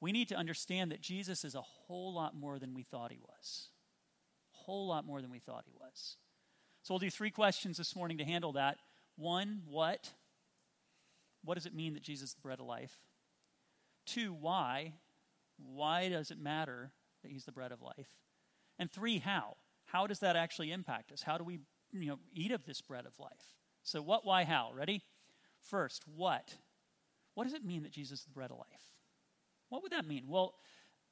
We 0.00 0.12
need 0.12 0.30
to 0.30 0.34
understand 0.34 0.92
that 0.92 1.02
Jesus 1.02 1.44
is 1.44 1.54
a 1.54 1.60
whole 1.60 2.14
lot 2.14 2.34
more 2.34 2.58
than 2.58 2.72
we 2.72 2.82
thought 2.82 3.12
he 3.12 3.20
was. 3.20 3.66
A 4.54 4.64
whole 4.64 4.86
lot 4.86 5.04
more 5.04 5.20
than 5.20 5.30
we 5.30 5.40
thought 5.40 5.64
he 5.66 5.74
was. 5.78 6.16
So 6.84 6.94
we'll 6.94 7.00
do 7.00 7.10
three 7.10 7.30
questions 7.30 7.76
this 7.76 7.94
morning 7.94 8.16
to 8.16 8.24
handle 8.24 8.52
that. 8.52 8.78
One, 9.16 9.60
what? 9.68 10.10
What 11.44 11.56
does 11.56 11.66
it 11.66 11.74
mean 11.74 11.92
that 11.92 12.02
Jesus 12.02 12.30
is 12.30 12.34
the 12.34 12.40
bread 12.40 12.60
of 12.60 12.66
life? 12.66 12.96
Two, 14.06 14.32
why? 14.32 14.94
Why 15.58 16.08
does 16.08 16.30
it 16.30 16.38
matter 16.38 16.92
that 17.22 17.30
he's 17.30 17.44
the 17.44 17.52
bread 17.52 17.72
of 17.72 17.82
life? 17.82 18.08
And 18.78 18.90
three, 18.90 19.18
how? 19.18 19.56
How 19.84 20.06
does 20.06 20.20
that 20.20 20.36
actually 20.36 20.72
impact 20.72 21.12
us? 21.12 21.22
How 21.22 21.38
do 21.38 21.44
we, 21.44 21.60
you 21.92 22.06
know, 22.06 22.18
eat 22.32 22.52
of 22.52 22.64
this 22.64 22.80
bread 22.80 23.06
of 23.06 23.18
life? 23.18 23.54
So 23.82 24.00
what, 24.02 24.24
why, 24.24 24.44
how? 24.44 24.72
Ready? 24.74 25.02
First, 25.60 26.04
what? 26.06 26.56
What 27.34 27.44
does 27.44 27.54
it 27.54 27.64
mean 27.64 27.82
that 27.82 27.92
Jesus 27.92 28.20
is 28.20 28.24
the 28.24 28.32
bread 28.32 28.50
of 28.50 28.58
life? 28.58 28.92
What 29.68 29.82
would 29.82 29.92
that 29.92 30.06
mean? 30.06 30.24
Well, 30.28 30.54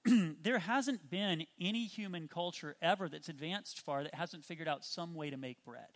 there 0.42 0.58
hasn't 0.58 1.10
been 1.10 1.46
any 1.60 1.86
human 1.86 2.28
culture 2.28 2.76
ever 2.80 3.08
that's 3.08 3.28
advanced 3.28 3.80
far 3.80 4.02
that 4.02 4.14
hasn't 4.14 4.44
figured 4.44 4.68
out 4.68 4.84
some 4.84 5.14
way 5.14 5.30
to 5.30 5.36
make 5.36 5.64
bread. 5.64 5.88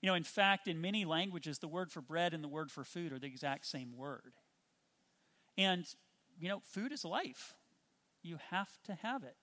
You 0.00 0.08
know, 0.08 0.14
in 0.14 0.24
fact, 0.24 0.66
in 0.66 0.80
many 0.80 1.04
languages, 1.04 1.58
the 1.58 1.68
word 1.68 1.92
for 1.92 2.00
bread 2.00 2.34
and 2.34 2.42
the 2.42 2.48
word 2.48 2.70
for 2.72 2.82
food 2.82 3.12
are 3.12 3.18
the 3.18 3.26
exact 3.26 3.66
same 3.66 3.96
word. 3.96 4.34
And, 5.58 5.86
you 6.38 6.48
know, 6.48 6.60
food 6.64 6.92
is 6.92 7.04
life. 7.04 7.54
You 8.22 8.38
have 8.50 8.70
to 8.84 8.94
have 8.94 9.22
it. 9.22 9.36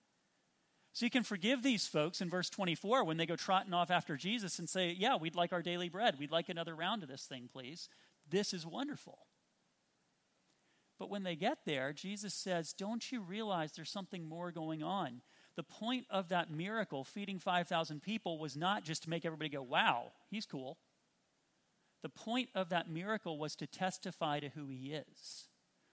So 0.93 1.05
you 1.05 1.09
can 1.09 1.23
forgive 1.23 1.61
these 1.61 1.87
folks 1.87 2.19
in 2.19 2.29
verse 2.29 2.49
24 2.49 3.03
when 3.03 3.17
they 3.17 3.25
go 3.25 3.35
trotting 3.35 3.73
off 3.73 3.91
after 3.91 4.17
Jesus 4.17 4.59
and 4.59 4.67
say, 4.67 4.95
Yeah, 4.97 5.17
we'd 5.17 5.35
like 5.35 5.53
our 5.53 5.61
daily 5.61 5.89
bread. 5.89 6.17
We'd 6.19 6.31
like 6.31 6.49
another 6.49 6.75
round 6.75 7.03
of 7.03 7.09
this 7.09 7.25
thing, 7.25 7.49
please. 7.51 7.89
This 8.29 8.53
is 8.53 8.65
wonderful. 8.65 9.19
But 10.97 11.09
when 11.09 11.23
they 11.23 11.35
get 11.35 11.59
there, 11.65 11.93
Jesus 11.93 12.33
says, 12.33 12.73
Don't 12.73 13.11
you 13.11 13.21
realize 13.21 13.71
there's 13.71 13.91
something 13.91 14.27
more 14.27 14.51
going 14.51 14.83
on? 14.83 15.21
The 15.55 15.63
point 15.63 16.05
of 16.09 16.29
that 16.29 16.51
miracle, 16.51 17.03
feeding 17.03 17.39
5,000 17.39 18.01
people, 18.01 18.39
was 18.39 18.57
not 18.57 18.83
just 18.83 19.03
to 19.03 19.09
make 19.09 19.25
everybody 19.25 19.49
go, 19.49 19.61
Wow, 19.61 20.11
he's 20.29 20.45
cool. 20.45 20.77
The 22.01 22.09
point 22.09 22.49
of 22.55 22.69
that 22.69 22.89
miracle 22.89 23.37
was 23.37 23.55
to 23.57 23.67
testify 23.67 24.39
to 24.39 24.49
who 24.49 24.67
he 24.67 24.93
is. 24.93 25.48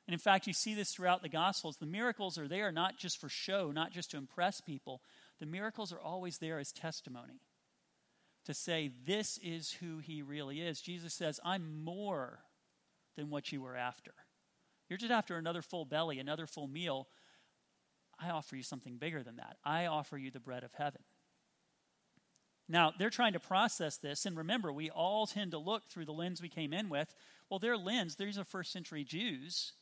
And 0.07 0.13
in 0.13 0.21
fact, 0.21 0.47
you 0.47 0.53
see 0.53 0.75
this 0.75 0.93
throughout 0.93 1.23
the 1.23 1.29
Gospels. 1.29 1.79
The 1.79 1.87
miracles 1.87 2.39
are 2.39 2.47
there 2.47 2.71
not 2.71 2.97
just 2.97 3.21
for 3.21 3.29
show, 3.29 3.73
not 3.73 3.93
just 3.93 4.11
to 4.13 4.17
impress 4.17 4.61
people. 4.61 5.03
The 5.41 5.47
miracles 5.47 5.93
are 5.93 6.01
always 6.01 6.39
there 6.39 6.59
as 6.59 6.73
testimony 6.73 7.41
to 8.47 8.55
say, 8.55 8.93
this 9.05 9.39
is 9.43 9.73
who 9.73 9.99
he 9.99 10.23
really 10.23 10.61
is. 10.61 10.81
Jesus 10.81 11.13
says, 11.13 11.41
I'm 11.45 11.85
more 11.85 12.39
than 13.17 13.29
what 13.29 13.51
you 13.51 13.61
were 13.61 13.77
after. 13.77 14.13
You're 14.89 14.99
just 14.99 15.11
after 15.11 15.37
another 15.37 15.63
full 15.63 15.85
belly, 15.85 16.21
another 16.21 16.47
full 16.47 16.69
meal. 16.69 17.09
I 18.21 18.31
offer 18.31 18.55
you 18.55 18.63
something 18.63 18.99
bigger 18.99 19.25
than 19.25 19.37
that. 19.37 19.57
I 19.65 19.87
offer 19.87 20.17
you 20.17 20.31
the 20.31 20.39
bread 20.39 20.63
of 20.63 20.73
heaven. 20.75 21.03
Now, 22.69 22.93
they're 22.97 23.11
trying 23.11 23.33
to 23.35 23.41
process 23.41 23.97
this, 23.97 24.27
and 24.27 24.37
remember, 24.37 24.73
we 24.73 24.91
all 24.91 25.27
tend 25.27 25.53
to 25.53 25.59
look 25.59 25.89
through 25.89 26.05
the 26.05 26.13
lens 26.13 26.41
we 26.41 26.49
came 26.49 26.73
in 26.73 26.89
with. 26.89 27.15
Well, 27.49 27.61
their 27.61 27.77
lens, 27.77 28.17
these 28.17 28.39
are 28.39 28.45
first 28.45 28.73
century 28.73 29.05
Jews. 29.05 29.73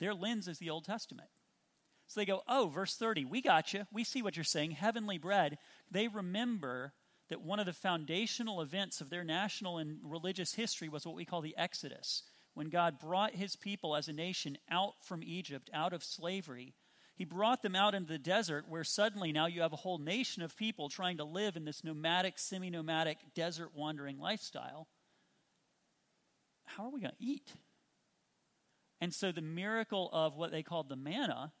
Their 0.00 0.14
lens 0.14 0.48
is 0.48 0.58
the 0.58 0.70
Old 0.70 0.84
Testament. 0.84 1.28
So 2.06 2.20
they 2.20 2.26
go, 2.26 2.42
oh, 2.48 2.68
verse 2.68 2.96
30, 2.96 3.26
we 3.26 3.42
got 3.42 3.74
you. 3.74 3.86
We 3.92 4.02
see 4.02 4.22
what 4.22 4.36
you're 4.36 4.44
saying, 4.44 4.72
heavenly 4.72 5.18
bread. 5.18 5.58
They 5.90 6.08
remember 6.08 6.94
that 7.28 7.42
one 7.42 7.60
of 7.60 7.66
the 7.66 7.74
foundational 7.74 8.62
events 8.62 9.00
of 9.00 9.10
their 9.10 9.24
national 9.24 9.76
and 9.78 9.98
religious 10.02 10.54
history 10.54 10.88
was 10.88 11.06
what 11.06 11.14
we 11.14 11.26
call 11.26 11.42
the 11.42 11.56
Exodus, 11.58 12.22
when 12.54 12.70
God 12.70 12.98
brought 12.98 13.34
his 13.34 13.56
people 13.56 13.94
as 13.94 14.08
a 14.08 14.12
nation 14.12 14.56
out 14.70 14.94
from 15.02 15.22
Egypt, 15.22 15.68
out 15.74 15.92
of 15.92 16.02
slavery. 16.02 16.74
He 17.14 17.24
brought 17.24 17.62
them 17.62 17.76
out 17.76 17.94
into 17.94 18.12
the 18.12 18.18
desert 18.18 18.66
where 18.68 18.84
suddenly 18.84 19.32
now 19.32 19.46
you 19.46 19.60
have 19.60 19.72
a 19.72 19.76
whole 19.76 19.98
nation 19.98 20.42
of 20.42 20.56
people 20.56 20.88
trying 20.88 21.18
to 21.18 21.24
live 21.24 21.56
in 21.56 21.64
this 21.64 21.84
nomadic, 21.84 22.38
semi 22.38 22.70
nomadic, 22.70 23.18
desert 23.34 23.70
wandering 23.74 24.18
lifestyle. 24.18 24.88
How 26.64 26.84
are 26.84 26.90
we 26.90 27.00
going 27.00 27.12
to 27.18 27.24
eat? 27.24 27.52
And 29.00 29.14
so 29.14 29.32
the 29.32 29.42
miracle 29.42 30.10
of 30.12 30.36
what 30.36 30.50
they 30.50 30.62
called 30.62 30.88
the 30.88 30.96
manna 30.96 31.52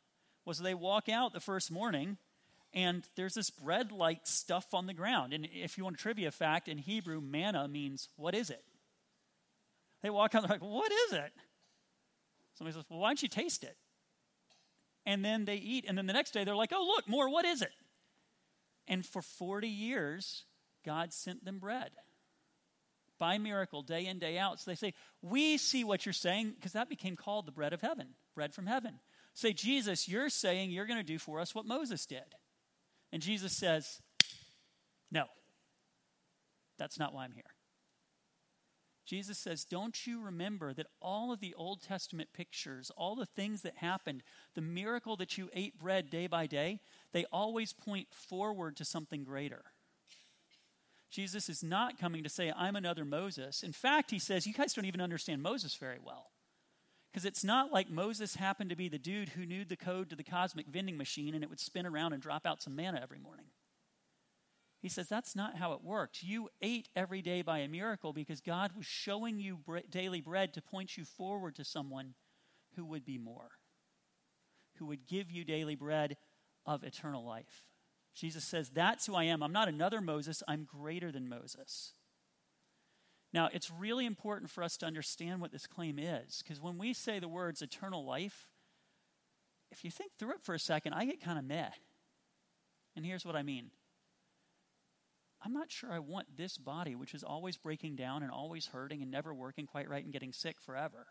was 0.44 0.58
they 0.58 0.74
walk 0.74 1.08
out 1.08 1.32
the 1.32 1.40
first 1.40 1.70
morning 1.70 2.16
and 2.74 3.04
there's 3.16 3.34
this 3.34 3.50
bread 3.50 3.92
like 3.92 4.20
stuff 4.24 4.74
on 4.74 4.86
the 4.86 4.94
ground. 4.94 5.32
And 5.32 5.48
if 5.52 5.78
you 5.78 5.84
want 5.84 5.96
a 5.96 5.98
trivia 5.98 6.30
fact, 6.30 6.68
in 6.68 6.78
Hebrew, 6.78 7.20
manna 7.20 7.66
means, 7.68 8.08
what 8.16 8.34
is 8.34 8.50
it? 8.50 8.62
They 10.02 10.10
walk 10.10 10.34
out, 10.34 10.42
they're 10.42 10.50
like, 10.50 10.60
what 10.60 10.92
is 10.92 11.12
it? 11.12 11.32
Somebody 12.54 12.74
says, 12.74 12.84
well, 12.88 12.98
why 12.98 13.08
don't 13.08 13.22
you 13.22 13.28
taste 13.28 13.64
it? 13.64 13.76
And 15.06 15.24
then 15.24 15.44
they 15.44 15.56
eat. 15.56 15.86
And 15.88 15.96
then 15.96 16.06
the 16.06 16.12
next 16.12 16.32
day, 16.32 16.44
they're 16.44 16.56
like, 16.56 16.72
oh, 16.74 16.84
look, 16.84 17.08
more, 17.08 17.30
what 17.30 17.44
is 17.44 17.62
it? 17.62 17.72
And 18.86 19.06
for 19.06 19.22
40 19.22 19.68
years, 19.68 20.44
God 20.84 21.12
sent 21.12 21.44
them 21.44 21.58
bread 21.58 21.90
by 23.18 23.38
miracle, 23.38 23.82
day 23.82 24.06
in, 24.06 24.18
day 24.18 24.38
out. 24.38 24.60
So 24.60 24.70
they 24.70 24.74
say, 24.74 24.94
We 25.22 25.58
see 25.58 25.84
what 25.84 26.06
you're 26.06 26.12
saying, 26.12 26.52
because 26.56 26.72
that 26.72 26.88
became 26.88 27.16
called 27.16 27.46
the 27.46 27.52
bread 27.52 27.72
of 27.72 27.80
heaven, 27.80 28.08
bread 28.34 28.54
from 28.54 28.66
heaven. 28.66 29.00
Say, 29.34 29.52
Jesus, 29.52 30.08
you're 30.08 30.30
saying 30.30 30.70
you're 30.70 30.86
going 30.86 30.98
to 30.98 31.04
do 31.04 31.18
for 31.18 31.40
us 31.40 31.54
what 31.54 31.66
Moses 31.66 32.06
did. 32.06 32.34
And 33.12 33.22
Jesus 33.22 33.52
says, 33.52 34.00
No. 35.10 35.24
That's 36.78 36.98
not 36.98 37.12
why 37.12 37.24
I'm 37.24 37.32
here. 37.32 37.44
Jesus 39.08 39.38
says, 39.38 39.64
Don't 39.64 40.06
you 40.06 40.20
remember 40.20 40.74
that 40.74 40.86
all 41.00 41.32
of 41.32 41.40
the 41.40 41.54
Old 41.54 41.82
Testament 41.82 42.28
pictures, 42.34 42.92
all 42.96 43.16
the 43.16 43.26
things 43.26 43.62
that 43.62 43.78
happened, 43.78 44.22
the 44.54 44.60
miracle 44.60 45.16
that 45.16 45.38
you 45.38 45.48
ate 45.54 45.78
bread 45.78 46.10
day 46.10 46.26
by 46.26 46.46
day, 46.46 46.80
they 47.12 47.24
always 47.32 47.72
point 47.72 48.08
forward 48.10 48.76
to 48.76 48.84
something 48.84 49.24
greater. 49.24 49.64
Jesus 51.10 51.48
is 51.48 51.62
not 51.62 51.98
coming 51.98 52.22
to 52.22 52.28
say, 52.28 52.52
I'm 52.54 52.76
another 52.76 53.04
Moses. 53.04 53.62
In 53.62 53.72
fact, 53.72 54.10
he 54.10 54.18
says, 54.18 54.46
You 54.46 54.52
guys 54.52 54.74
don't 54.74 54.84
even 54.84 55.00
understand 55.00 55.42
Moses 55.42 55.74
very 55.74 55.98
well. 56.04 56.30
Because 57.10 57.24
it's 57.24 57.44
not 57.44 57.72
like 57.72 57.88
Moses 57.88 58.36
happened 58.36 58.70
to 58.70 58.76
be 58.76 58.88
the 58.88 58.98
dude 58.98 59.30
who 59.30 59.46
knew 59.46 59.64
the 59.64 59.76
code 59.76 60.10
to 60.10 60.16
the 60.16 60.22
cosmic 60.22 60.66
vending 60.66 60.98
machine 60.98 61.34
and 61.34 61.42
it 61.42 61.48
would 61.48 61.60
spin 61.60 61.86
around 61.86 62.12
and 62.12 62.22
drop 62.22 62.44
out 62.44 62.62
some 62.62 62.76
manna 62.76 63.00
every 63.02 63.18
morning. 63.18 63.46
He 64.80 64.88
says 64.88 65.08
that's 65.08 65.34
not 65.34 65.56
how 65.56 65.72
it 65.72 65.82
worked. 65.82 66.22
You 66.22 66.50
ate 66.62 66.88
every 66.94 67.22
day 67.22 67.42
by 67.42 67.58
a 67.58 67.68
miracle 67.68 68.12
because 68.12 68.40
God 68.40 68.72
was 68.76 68.86
showing 68.86 69.40
you 69.40 69.58
daily 69.90 70.20
bread 70.20 70.54
to 70.54 70.62
point 70.62 70.96
you 70.96 71.04
forward 71.04 71.56
to 71.56 71.64
someone 71.64 72.14
who 72.76 72.84
would 72.84 73.04
be 73.04 73.18
more, 73.18 73.48
who 74.76 74.86
would 74.86 75.08
give 75.08 75.30
you 75.32 75.44
daily 75.44 75.74
bread 75.74 76.16
of 76.64 76.84
eternal 76.84 77.24
life. 77.24 77.64
Jesus 78.14 78.44
says, 78.44 78.70
That's 78.70 79.06
who 79.06 79.14
I 79.14 79.24
am. 79.24 79.42
I'm 79.42 79.52
not 79.52 79.68
another 79.68 80.00
Moses, 80.00 80.42
I'm 80.48 80.64
greater 80.64 81.12
than 81.12 81.28
Moses. 81.28 81.92
Now, 83.32 83.50
it's 83.52 83.70
really 83.70 84.06
important 84.06 84.50
for 84.50 84.62
us 84.62 84.76
to 84.78 84.86
understand 84.86 85.40
what 85.40 85.52
this 85.52 85.66
claim 85.66 85.98
is, 85.98 86.42
because 86.42 86.62
when 86.62 86.78
we 86.78 86.94
say 86.94 87.18
the 87.18 87.28
words 87.28 87.60
eternal 87.60 88.04
life, 88.04 88.48
if 89.70 89.84
you 89.84 89.90
think 89.90 90.12
through 90.18 90.32
it 90.32 90.42
for 90.42 90.54
a 90.54 90.58
second, 90.58 90.94
I 90.94 91.04
get 91.04 91.22
kind 91.22 91.38
of 91.38 91.44
meh. 91.44 91.68
And 92.96 93.04
here's 93.04 93.26
what 93.26 93.36
I 93.36 93.42
mean 93.42 93.70
I'm 95.42 95.52
not 95.52 95.70
sure 95.70 95.92
I 95.92 95.98
want 95.98 96.36
this 96.36 96.58
body, 96.58 96.94
which 96.94 97.14
is 97.14 97.22
always 97.22 97.56
breaking 97.56 97.96
down 97.96 98.22
and 98.22 98.32
always 98.32 98.66
hurting 98.66 99.02
and 99.02 99.10
never 99.10 99.34
working 99.34 99.66
quite 99.66 99.88
right 99.88 100.02
and 100.02 100.12
getting 100.12 100.32
sick 100.32 100.56
forever. 100.60 101.06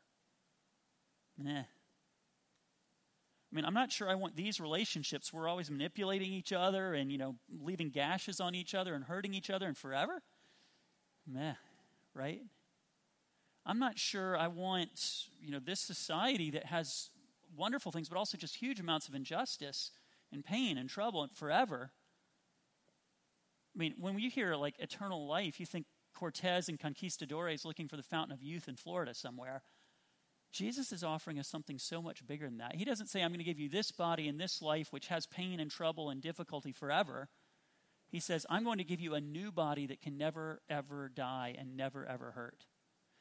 Nah. 1.38 1.64
I 3.52 3.56
mean, 3.56 3.64
I'm 3.64 3.74
not 3.74 3.92
sure 3.92 4.10
I 4.10 4.16
want 4.16 4.36
these 4.36 4.60
relationships. 4.60 5.32
We're 5.32 5.48
always 5.48 5.72
manipulating 5.72 6.34
each 6.34 6.52
other 6.52 6.94
and, 6.94 7.12
you 7.12 7.18
know, 7.18 7.36
leaving 7.62 7.90
gashes 7.90 8.42
on 8.42 8.56
each 8.56 8.76
other 8.76 8.94
and 8.94 9.06
hurting 9.06 9.34
each 9.34 9.50
other 9.50 9.68
and 9.68 9.78
forever. 9.78 10.22
Meh, 11.26 11.54
right? 12.14 12.42
I'm 13.66 13.80
not 13.80 13.98
sure 13.98 14.38
I 14.38 14.48
want, 14.48 15.28
you 15.42 15.52
know, 15.52 15.60
this 15.60 15.80
society 15.80 16.52
that 16.52 16.66
has 16.66 17.10
wonderful 17.56 17.92
things, 17.92 18.10
but 18.10 18.18
also 18.18 18.38
just 18.38 18.56
huge 18.56 18.80
amounts 18.80 19.08
of 19.08 19.16
injustice 19.16 19.92
and 20.32 20.44
pain 20.44 20.78
and 20.78 20.90
trouble 20.90 21.24
and 21.24 21.32
forever. 21.32 21.92
I 23.76 23.80
mean, 23.80 23.96
when 24.00 24.20
you 24.20 24.30
hear 24.30 24.56
like 24.56 24.76
eternal 24.80 25.28
life, 25.28 25.60
you 25.60 25.66
think 25.66 25.86
Cortez 26.14 26.68
and 26.68 26.80
conquistadores 26.80 27.64
looking 27.64 27.88
for 27.88 27.96
the 27.96 28.04
fountain 28.04 28.34
of 28.34 28.42
youth 28.42 28.68
in 28.68 28.76
Florida 28.76 29.14
somewhere. 29.14 29.62
Jesus 30.58 30.92
is 30.92 31.04
offering 31.04 31.38
us 31.38 31.48
something 31.48 31.78
so 31.78 32.02
much 32.02 32.26
bigger 32.26 32.46
than 32.46 32.58
that. 32.58 32.76
He 32.76 32.84
doesn't 32.84 33.08
say, 33.08 33.22
I'm 33.22 33.30
going 33.30 33.38
to 33.38 33.44
give 33.44 33.60
you 33.60 33.70
this 33.70 33.92
body 33.92 34.28
and 34.28 34.40
this 34.40 34.60
life, 34.60 34.92
which 34.92 35.08
has 35.08 35.28
pain 35.28 35.60
and 35.60 35.70
trouble 35.70 36.10
and 36.10 36.20
difficulty 36.20 36.72
forever. 36.72 37.30
He 38.10 38.20
says, 38.20 38.44
I'm 38.50 38.64
going 38.64 38.80
to 38.80 38.84
give 38.84 39.00
you 39.00 39.14
a 39.14 39.22
new 39.22 39.52
body 39.52 39.86
that 39.86 40.02
can 40.02 40.18
never, 40.18 40.64
ever 40.68 41.12
die 41.14 41.56
and 41.56 41.78
never, 41.78 42.08
ever 42.08 42.32
hurt. 42.32 42.66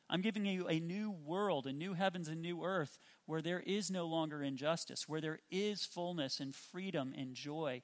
I'm 0.09 0.23
giving 0.23 0.47
you 0.47 0.67
a 0.67 0.81
new 0.81 1.11
world, 1.11 1.67
a 1.67 1.75
new 1.75 1.93
heavens 1.93 2.29
and 2.29 2.41
new 2.41 2.65
earth, 2.65 2.99
where 3.27 3.43
there 3.43 3.61
is 3.61 3.91
no 3.91 4.07
longer 4.07 4.43
injustice, 4.43 5.07
where 5.07 5.21
there 5.21 5.41
is 5.51 5.85
fullness 5.85 6.41
and 6.41 6.55
freedom 6.55 7.13
and 7.19 7.35
joy. 7.35 7.83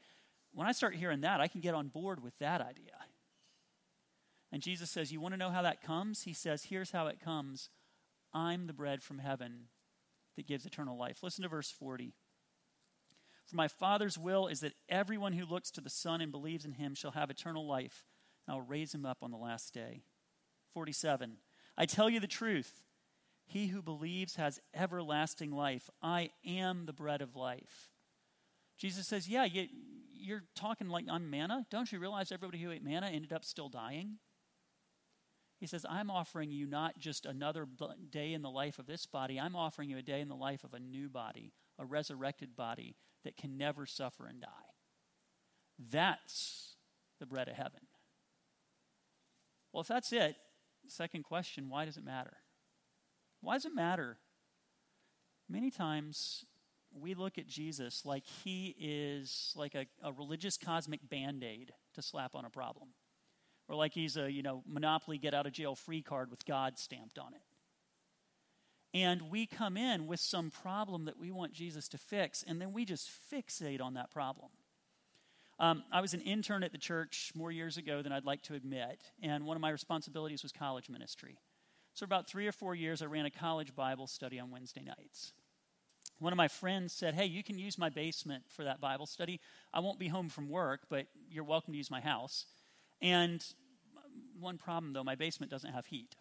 When 0.54 0.66
I 0.66 0.73
start 0.73 0.94
hearing 0.94 1.21
that, 1.23 1.42
I 1.42 1.49
can 1.49 1.61
get 1.61 1.75
on 1.75 1.88
board 1.88 2.23
with 2.23 2.38
that 2.38 2.62
idea. 2.62 3.04
And 4.50 4.62
Jesus 4.62 4.90
says, 4.90 5.12
You 5.12 5.21
want 5.21 5.35
to 5.35 5.38
know 5.38 5.50
how 5.50 5.62
that 5.62 5.82
comes? 5.82 6.23
He 6.23 6.32
says, 6.32 6.64
Here's 6.64 6.92
how 6.92 7.09
it 7.09 7.21
comes 7.21 7.68
I'm 8.34 8.66
the 8.66 8.72
bread 8.72 9.02
from 9.02 9.18
heaven 9.18 9.66
that 10.36 10.46
gives 10.46 10.66
eternal 10.66 10.98
life. 10.98 11.22
Listen 11.22 11.42
to 11.42 11.48
verse 11.48 11.70
40. 11.70 12.14
For 13.46 13.56
my 13.56 13.68
Father's 13.68 14.16
will 14.16 14.46
is 14.46 14.60
that 14.60 14.74
everyone 14.88 15.34
who 15.34 15.45
looks 15.45 15.71
to 15.73 15.80
the 15.80 15.90
Son 15.90 16.21
and 16.21 16.32
believes 16.32 16.64
in 16.64 16.73
him 16.73 16.95
shall 16.95 17.10
have 17.10 17.30
eternal 17.30 17.66
life, 17.66 18.06
and 18.47 18.54
I'll 18.54 18.62
raise 18.62 18.95
him 18.95 19.04
up 19.04 19.18
on 19.23 19.30
the 19.30 19.36
last 19.36 19.75
day. 19.75 20.02
47. 20.73 21.36
I 21.76 21.86
tell 21.86 22.08
you 22.08 22.21
the 22.21 22.26
truth. 22.26 22.82
He 23.45 23.66
who 23.66 23.82
believes 23.82 24.36
has 24.36 24.60
everlasting 24.75 25.50
life. 25.50 25.90
I 26.02 26.30
am 26.47 26.86
the 26.86 26.92
bread 26.92 27.21
of 27.21 27.36
life. 27.36 27.90
Jesus 28.78 29.06
says, 29.06 29.28
Yeah, 29.28 29.45
you, 29.45 29.68
are 30.34 30.45
talking 30.54 30.88
like 30.88 31.04
I'm 31.10 31.28
manna. 31.28 31.66
Don't 31.71 31.92
you 31.92 31.99
realize 31.99 32.32
everybody 32.32 32.62
who 32.62 32.71
ate 32.71 32.82
manna 32.82 33.08
ended 33.08 33.32
up 33.32 33.45
still 33.45 33.68
dying? 33.68 34.18
He 35.62 35.68
says, 35.68 35.86
I'm 35.88 36.10
offering 36.10 36.50
you 36.50 36.66
not 36.66 36.98
just 36.98 37.25
another 37.25 37.68
day 38.10 38.32
in 38.32 38.42
the 38.42 38.50
life 38.50 38.80
of 38.80 38.86
this 38.88 39.06
body, 39.06 39.38
I'm 39.38 39.54
offering 39.54 39.88
you 39.88 39.96
a 39.96 40.02
day 40.02 40.20
in 40.20 40.26
the 40.26 40.34
life 40.34 40.64
of 40.64 40.75
a 40.75 40.80
new 40.80 41.08
body, 41.08 41.52
a 41.78 41.84
resurrected 41.84 42.56
body 42.56 42.96
that 43.22 43.36
can 43.36 43.56
never 43.56 43.86
suffer 43.86 44.26
and 44.26 44.40
die. 44.40 44.48
That's 45.78 46.75
the 47.20 47.26
bread 47.26 47.46
of 47.46 47.54
heaven. 47.54 47.82
Well, 49.72 49.82
if 49.82 49.86
that's 49.86 50.12
it, 50.12 50.34
second 50.88 51.22
question 51.22 51.68
why 51.68 51.84
does 51.84 51.96
it 51.96 52.04
matter? 52.04 52.38
Why 53.40 53.54
does 53.54 53.64
it 53.64 53.72
matter? 53.72 54.18
Many 55.48 55.70
times 55.70 56.44
we 56.92 57.14
look 57.14 57.38
at 57.38 57.46
Jesus 57.46 58.04
like 58.04 58.25
he 58.42 58.75
is 58.80 59.52
like 59.54 59.76
a, 59.76 59.86
a 60.02 60.10
religious 60.10 60.56
cosmic 60.56 61.08
band 61.08 61.44
aid 61.44 61.70
to 61.94 62.02
slap 62.02 62.34
on 62.34 62.44
a 62.44 62.50
problem 62.50 62.88
or 63.68 63.76
like 63.76 63.92
he's 63.92 64.16
a 64.16 64.30
you 64.30 64.42
know 64.42 64.62
monopoly 64.66 65.18
get 65.18 65.34
out 65.34 65.46
of 65.46 65.52
jail 65.52 65.75
free 65.75 66.02
card 66.02 66.30
with 66.30 66.44
god 66.44 66.78
stamped 66.78 67.18
on 67.18 67.34
it 67.34 67.42
and 68.94 69.30
we 69.30 69.46
come 69.46 69.76
in 69.76 70.06
with 70.06 70.20
some 70.20 70.50
problem 70.50 71.04
that 71.04 71.18
we 71.18 71.30
want 71.30 71.52
jesus 71.52 71.88
to 71.88 71.98
fix 71.98 72.44
and 72.46 72.60
then 72.60 72.72
we 72.72 72.84
just 72.84 73.10
fixate 73.32 73.80
on 73.80 73.94
that 73.94 74.10
problem 74.10 74.50
um, 75.58 75.82
i 75.92 76.00
was 76.00 76.14
an 76.14 76.20
intern 76.20 76.62
at 76.62 76.72
the 76.72 76.78
church 76.78 77.32
more 77.34 77.50
years 77.50 77.76
ago 77.76 78.02
than 78.02 78.12
i'd 78.12 78.25
like 78.25 78.42
to 78.42 78.54
admit 78.54 79.00
and 79.22 79.44
one 79.44 79.56
of 79.56 79.60
my 79.60 79.70
responsibilities 79.70 80.42
was 80.42 80.52
college 80.52 80.88
ministry 80.88 81.38
so 81.94 82.04
about 82.04 82.28
three 82.28 82.46
or 82.46 82.52
four 82.52 82.75
years 82.75 83.02
i 83.02 83.06
ran 83.06 83.26
a 83.26 83.30
college 83.30 83.75
bible 83.75 84.06
study 84.06 84.38
on 84.38 84.50
wednesday 84.50 84.82
nights 84.82 85.32
one 86.22 86.32
of 86.32 86.36
my 86.36 86.46
friends 86.46 86.92
said, 86.92 87.14
Hey, 87.14 87.26
you 87.26 87.42
can 87.42 87.58
use 87.58 87.76
my 87.76 87.88
basement 87.88 88.44
for 88.48 88.62
that 88.62 88.80
Bible 88.80 89.06
study. 89.06 89.40
I 89.75 89.80
won't 89.80 89.98
be 89.98 90.06
home 90.06 90.28
from 90.28 90.48
work, 90.48 90.82
but 90.88 91.06
you're 91.28 91.42
welcome 91.42 91.72
to 91.72 91.76
use 91.76 91.90
my 91.90 92.00
house. 92.00 92.46
And 93.02 93.45
one 94.38 94.56
problem, 94.56 94.93
though, 94.93 95.04
my 95.04 95.17
basement 95.17 95.50
doesn't 95.50 95.73
have 95.73 95.86
heat. 95.86 96.17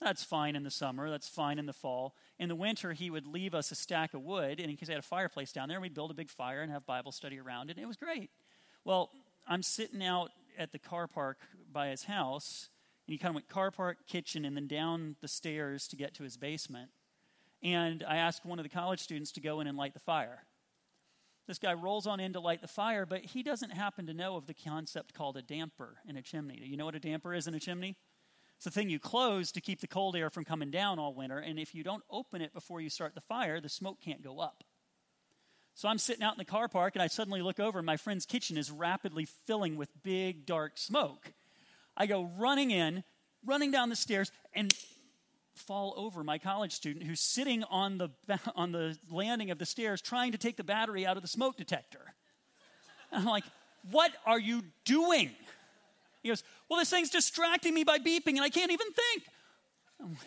That's 0.00 0.24
fine 0.24 0.56
in 0.56 0.64
the 0.64 0.70
summer. 0.70 1.08
That's 1.08 1.28
fine 1.28 1.60
in 1.60 1.66
the 1.66 1.72
fall. 1.72 2.16
In 2.38 2.48
the 2.48 2.56
winter, 2.56 2.92
he 2.92 3.08
would 3.08 3.26
leave 3.26 3.54
us 3.54 3.70
a 3.70 3.76
stack 3.76 4.14
of 4.14 4.22
wood, 4.22 4.58
and 4.58 4.68
in 4.68 4.76
case 4.76 4.88
he 4.88 4.92
had 4.92 4.98
a 4.98 5.06
fireplace 5.06 5.52
down 5.52 5.68
there, 5.68 5.80
we'd 5.80 5.94
build 5.94 6.10
a 6.10 6.14
big 6.14 6.28
fire 6.28 6.60
and 6.60 6.72
have 6.72 6.84
Bible 6.84 7.12
study 7.12 7.38
around 7.38 7.70
it. 7.70 7.76
And 7.76 7.84
it 7.84 7.86
was 7.86 7.96
great. 7.96 8.30
Well, 8.84 9.10
I'm 9.46 9.62
sitting 9.62 10.02
out 10.02 10.30
at 10.58 10.72
the 10.72 10.78
car 10.78 11.06
park 11.06 11.38
by 11.72 11.88
his 11.88 12.04
house, 12.04 12.68
and 13.06 13.12
he 13.12 13.18
kind 13.18 13.30
of 13.30 13.36
went 13.36 13.48
car 13.48 13.70
park, 13.70 13.98
kitchen, 14.08 14.44
and 14.44 14.56
then 14.56 14.66
down 14.66 15.14
the 15.20 15.28
stairs 15.28 15.86
to 15.88 15.96
get 15.96 16.14
to 16.14 16.24
his 16.24 16.36
basement. 16.36 16.90
And 17.62 18.02
I 18.02 18.16
asked 18.16 18.44
one 18.44 18.58
of 18.58 18.64
the 18.64 18.68
college 18.68 19.00
students 19.00 19.30
to 19.32 19.40
go 19.40 19.60
in 19.60 19.68
and 19.68 19.78
light 19.78 19.94
the 19.94 20.00
fire. 20.00 20.44
This 21.46 21.58
guy 21.58 21.74
rolls 21.74 22.06
on 22.06 22.20
in 22.20 22.32
to 22.34 22.40
light 22.40 22.62
the 22.62 22.68
fire, 22.68 23.04
but 23.04 23.24
he 23.24 23.42
doesn't 23.42 23.70
happen 23.70 24.06
to 24.06 24.14
know 24.14 24.36
of 24.36 24.46
the 24.46 24.54
concept 24.54 25.12
called 25.12 25.36
a 25.36 25.42
damper 25.42 25.96
in 26.08 26.16
a 26.16 26.22
chimney. 26.22 26.56
Do 26.56 26.66
you 26.66 26.76
know 26.76 26.84
what 26.84 26.94
a 26.94 27.00
damper 27.00 27.34
is 27.34 27.46
in 27.46 27.54
a 27.54 27.60
chimney? 27.60 27.96
It's 28.56 28.64
the 28.64 28.70
thing 28.70 28.88
you 28.88 29.00
close 29.00 29.50
to 29.52 29.60
keep 29.60 29.80
the 29.80 29.88
cold 29.88 30.14
air 30.14 30.30
from 30.30 30.44
coming 30.44 30.70
down 30.70 31.00
all 31.00 31.14
winter, 31.14 31.38
and 31.38 31.58
if 31.58 31.74
you 31.74 31.82
don't 31.82 32.04
open 32.08 32.40
it 32.40 32.54
before 32.54 32.80
you 32.80 32.90
start 32.90 33.16
the 33.16 33.20
fire, 33.20 33.60
the 33.60 33.68
smoke 33.68 34.00
can't 34.00 34.22
go 34.22 34.38
up. 34.38 34.62
So 35.74 35.88
I'm 35.88 35.98
sitting 35.98 36.22
out 36.22 36.34
in 36.34 36.38
the 36.38 36.44
car 36.44 36.68
park, 36.68 36.94
and 36.94 37.02
I 37.02 37.08
suddenly 37.08 37.42
look 37.42 37.58
over, 37.58 37.80
and 37.80 37.86
my 37.86 37.96
friend's 37.96 38.24
kitchen 38.24 38.56
is 38.56 38.70
rapidly 38.70 39.24
filling 39.24 39.76
with 39.76 39.90
big, 40.04 40.46
dark 40.46 40.78
smoke. 40.78 41.32
I 41.96 42.06
go 42.06 42.30
running 42.38 42.70
in, 42.70 43.02
running 43.44 43.72
down 43.72 43.88
the 43.88 43.96
stairs, 43.96 44.30
and 44.54 44.72
fall 45.54 45.94
over 45.96 46.24
my 46.24 46.38
college 46.38 46.72
student 46.72 47.04
who's 47.04 47.20
sitting 47.20 47.64
on 47.64 47.98
the, 47.98 48.10
on 48.56 48.72
the 48.72 48.96
landing 49.10 49.50
of 49.50 49.58
the 49.58 49.66
stairs 49.66 50.00
trying 50.00 50.32
to 50.32 50.38
take 50.38 50.56
the 50.56 50.64
battery 50.64 51.06
out 51.06 51.16
of 51.16 51.22
the 51.22 51.28
smoke 51.28 51.56
detector. 51.56 52.14
And 53.10 53.20
I'm 53.20 53.26
like, 53.26 53.44
What 53.90 54.12
are 54.26 54.40
you 54.40 54.62
doing? 54.84 55.30
He 56.22 56.28
goes, 56.28 56.42
Well, 56.68 56.78
this 56.78 56.90
thing's 56.90 57.10
distracting 57.10 57.74
me 57.74 57.84
by 57.84 57.98
beeping 57.98 58.36
and 58.36 58.42
I 58.42 58.48
can't 58.48 58.72
even 58.72 58.86
think. 58.92 59.22
Like, 60.00 60.18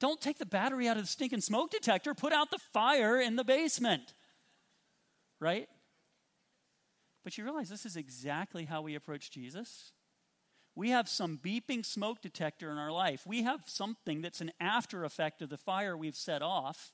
Don't 0.00 0.20
take 0.20 0.38
the 0.38 0.46
battery 0.46 0.88
out 0.88 0.96
of 0.96 1.04
the 1.04 1.08
stinking 1.08 1.40
smoke 1.40 1.70
detector, 1.70 2.14
put 2.14 2.32
out 2.32 2.50
the 2.50 2.58
fire 2.72 3.20
in 3.20 3.36
the 3.36 3.44
basement. 3.44 4.14
Right? 5.40 5.68
But 7.24 7.38
you 7.38 7.44
realize 7.44 7.68
this 7.68 7.86
is 7.86 7.96
exactly 7.96 8.64
how 8.64 8.82
we 8.82 8.94
approach 8.94 9.30
Jesus. 9.30 9.92
We 10.74 10.90
have 10.90 11.08
some 11.08 11.38
beeping 11.38 11.84
smoke 11.84 12.22
detector 12.22 12.70
in 12.70 12.78
our 12.78 12.92
life. 12.92 13.26
We 13.26 13.42
have 13.42 13.62
something 13.66 14.22
that's 14.22 14.40
an 14.40 14.52
after 14.58 15.04
effect 15.04 15.42
of 15.42 15.50
the 15.50 15.58
fire 15.58 15.96
we've 15.96 16.16
set 16.16 16.40
off. 16.42 16.92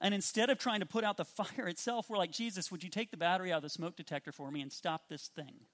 And 0.00 0.14
instead 0.14 0.48
of 0.48 0.58
trying 0.58 0.80
to 0.80 0.86
put 0.86 1.02
out 1.02 1.16
the 1.16 1.24
fire 1.24 1.66
itself, 1.66 2.08
we're 2.08 2.18
like, 2.18 2.30
Jesus, 2.30 2.70
would 2.70 2.84
you 2.84 2.90
take 2.90 3.10
the 3.10 3.16
battery 3.16 3.52
out 3.52 3.58
of 3.58 3.62
the 3.64 3.68
smoke 3.68 3.96
detector 3.96 4.30
for 4.30 4.50
me 4.50 4.60
and 4.60 4.72
stop 4.72 5.08
this 5.08 5.28
thing? 5.28 5.66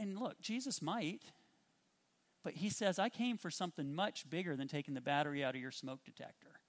and 0.00 0.18
look, 0.18 0.40
Jesus 0.40 0.80
might, 0.80 1.20
but 2.42 2.54
he 2.54 2.70
says, 2.70 2.98
I 2.98 3.10
came 3.10 3.36
for 3.36 3.50
something 3.50 3.94
much 3.94 4.28
bigger 4.30 4.56
than 4.56 4.66
taking 4.66 4.94
the 4.94 5.00
battery 5.02 5.44
out 5.44 5.54
of 5.54 5.60
your 5.60 5.70
smoke 5.70 6.00
detector. 6.04 6.60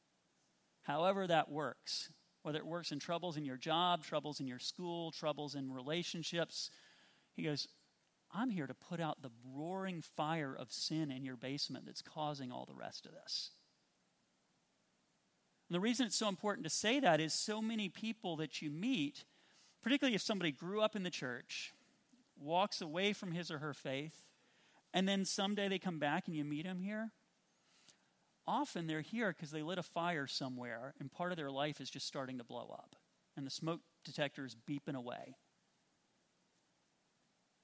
However, 0.84 1.26
that 1.28 1.50
works, 1.50 2.10
whether 2.44 2.58
it 2.58 2.66
works 2.66 2.92
in 2.92 3.00
troubles 3.00 3.38
in 3.38 3.46
your 3.46 3.56
job, 3.56 4.04
troubles 4.04 4.42
in 4.42 4.48
your 4.48 4.60
school, 4.60 5.12
troubles 5.12 5.56
in 5.56 5.72
relationships, 5.72 6.72
he 7.36 7.44
goes, 7.44 7.68
I'm 8.34 8.50
here 8.50 8.68
to 8.68 8.74
put 8.74 9.00
out 9.00 9.22
the 9.22 9.32
roaring 9.54 10.02
fire 10.02 10.56
of 10.58 10.72
sin 10.72 11.12
in 11.12 11.26
your 11.26 11.36
basement 11.36 11.86
that's 11.86 12.02
causing 12.02 12.52
all 12.52 12.66
the 12.66 12.76
rest 12.76 13.06
of 13.06 13.12
this. 13.12 13.52
And 15.68 15.76
the 15.76 15.82
reason 15.82 16.06
it's 16.06 16.16
so 16.16 16.30
important 16.30 16.66
to 16.66 16.70
say 16.70 17.00
that 17.00 17.20
is 17.20 17.34
so 17.34 17.62
many 17.62 17.90
people 17.90 18.36
that 18.38 18.62
you 18.62 18.70
meet, 18.70 19.26
particularly 19.82 20.16
if 20.16 20.22
somebody 20.22 20.52
grew 20.52 20.82
up 20.82 20.96
in 20.96 21.04
the 21.04 21.10
church, 21.10 21.74
walks 22.38 22.82
away 22.82 23.14
from 23.14 23.32
his 23.32 23.52
or 23.52 23.60
her 23.60 23.74
faith, 23.74 24.24
and 24.94 25.08
then 25.08 25.26
someday 25.26 25.68
they 25.68 25.80
come 25.80 26.00
back 26.00 26.28
and 26.28 26.36
you 26.36 26.44
meet 26.44 26.66
them 26.66 26.80
here. 26.80 27.12
Often 28.48 28.88
they're 28.88 29.02
here 29.02 29.34
because 29.34 29.52
they 29.52 29.62
lit 29.62 29.78
a 29.78 29.84
fire 29.84 30.28
somewhere 30.28 30.94
and 31.00 31.12
part 31.12 31.32
of 31.32 31.38
their 31.38 31.52
life 31.52 31.80
is 31.80 31.90
just 31.90 32.08
starting 32.08 32.38
to 32.40 32.44
blow 32.44 32.70
up 32.74 32.96
and 33.38 33.46
the 33.46 33.52
smoke 33.52 33.82
detector 34.04 34.46
is 34.46 34.56
beeping 34.70 34.96
away. 34.96 35.36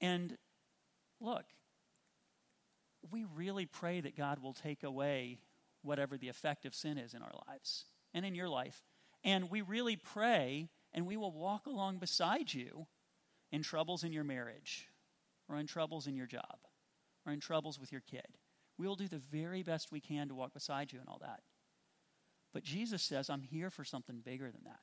And 0.00 0.36
look, 1.20 1.44
we 3.10 3.24
really 3.34 3.66
pray 3.66 4.00
that 4.00 4.16
God 4.16 4.40
will 4.40 4.52
take 4.52 4.82
away 4.82 5.40
whatever 5.82 6.16
the 6.16 6.28
effect 6.28 6.66
of 6.66 6.74
sin 6.74 6.98
is 6.98 7.14
in 7.14 7.22
our 7.22 7.32
lives 7.48 7.84
and 8.14 8.24
in 8.24 8.34
your 8.34 8.48
life. 8.48 8.82
And 9.24 9.50
we 9.50 9.62
really 9.62 9.96
pray 9.96 10.68
and 10.92 11.06
we 11.06 11.16
will 11.16 11.32
walk 11.32 11.66
along 11.66 11.98
beside 11.98 12.52
you 12.52 12.86
in 13.50 13.62
troubles 13.62 14.04
in 14.04 14.12
your 14.12 14.24
marriage 14.24 14.88
or 15.48 15.58
in 15.58 15.66
troubles 15.66 16.06
in 16.06 16.14
your 16.14 16.26
job 16.26 16.58
or 17.26 17.32
in 17.32 17.40
troubles 17.40 17.78
with 17.78 17.92
your 17.92 18.00
kid. 18.00 18.26
We 18.78 18.86
will 18.86 18.96
do 18.96 19.08
the 19.08 19.18
very 19.18 19.62
best 19.62 19.90
we 19.90 20.00
can 20.00 20.28
to 20.28 20.34
walk 20.34 20.54
beside 20.54 20.92
you 20.92 21.00
and 21.00 21.08
all 21.08 21.18
that. 21.20 21.40
But 22.52 22.62
Jesus 22.62 23.02
says, 23.02 23.28
I'm 23.28 23.42
here 23.42 23.70
for 23.70 23.84
something 23.84 24.20
bigger 24.24 24.50
than 24.50 24.62
that. 24.64 24.80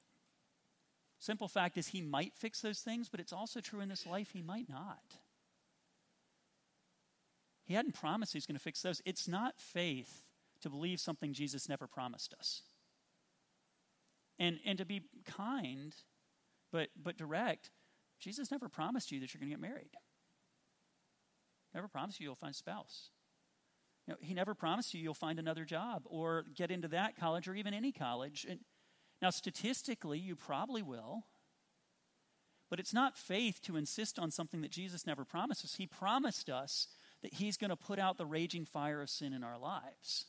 Simple 1.26 1.48
fact 1.48 1.76
is, 1.76 1.88
he 1.88 2.04
might 2.04 2.36
fix 2.36 2.62
those 2.62 2.82
things, 2.82 3.10
but 3.10 3.20
it's 3.20 3.34
also 3.34 3.60
true 3.60 3.80
in 3.80 3.90
this 3.90 4.06
life, 4.06 4.30
he 4.32 4.44
might 4.44 4.70
not. 4.70 5.02
He 7.64 7.74
hadn't 7.74 7.96
promised 7.96 8.34
he's 8.34 8.46
going 8.46 8.58
to 8.58 8.62
fix 8.62 8.84
those. 8.84 9.02
It's 9.06 9.28
not 9.28 9.60
faith 9.60 10.22
to 10.62 10.70
believe 10.70 11.00
something 11.00 11.34
Jesus 11.34 11.68
never 11.68 11.88
promised 11.88 12.36
us. 12.38 12.62
And, 14.38 14.60
and 14.68 14.78
to 14.78 14.86
be 14.86 15.02
kind, 15.26 15.96
but, 16.72 16.90
but 16.96 17.18
direct, 17.18 17.72
Jesus 18.20 18.52
never 18.52 18.70
promised 18.70 19.12
you 19.12 19.20
that 19.22 19.34
you're 19.34 19.40
going 19.40 19.50
to 19.50 19.56
get 19.56 19.68
married. 19.68 19.96
Never 21.74 21.88
promised 21.88 22.20
you 22.20 22.26
you'll 22.26 22.36
find 22.36 22.54
a 22.54 22.56
spouse. 22.56 23.10
You 24.06 24.14
know, 24.14 24.18
he 24.22 24.36
never 24.36 24.54
promised 24.54 24.94
you 24.94 25.02
you'll 25.02 25.16
find 25.16 25.40
another 25.40 25.66
job 25.66 26.04
or 26.06 26.46
get 26.54 26.70
into 26.70 26.90
that 26.90 27.18
college 27.20 27.48
or 27.48 27.56
even 27.56 27.74
any 27.74 27.92
college. 27.92 28.46
And 28.48 28.60
now, 29.26 29.32
statistically, 29.32 30.20
you 30.20 30.36
probably 30.36 30.84
will. 30.84 31.24
But 32.70 32.80
it's 32.80 32.94
not 32.94 33.18
faith 33.18 33.60
to 33.64 33.76
insist 33.76 34.20
on 34.20 34.30
something 34.30 34.62
that 34.62 34.70
Jesus 34.70 35.08
never 35.08 35.26
promised 35.26 35.64
us. 35.64 35.74
He 35.74 35.88
promised 35.88 36.48
us 36.48 36.86
that 37.24 37.34
He's 37.34 37.58
going 37.58 37.72
to 37.72 37.76
put 37.76 37.98
out 37.98 38.20
the 38.20 38.26
raging 38.28 38.66
fire 38.66 39.02
of 39.02 39.10
sin 39.10 39.34
in 39.34 39.44
our 39.44 39.58
lives. 39.58 40.26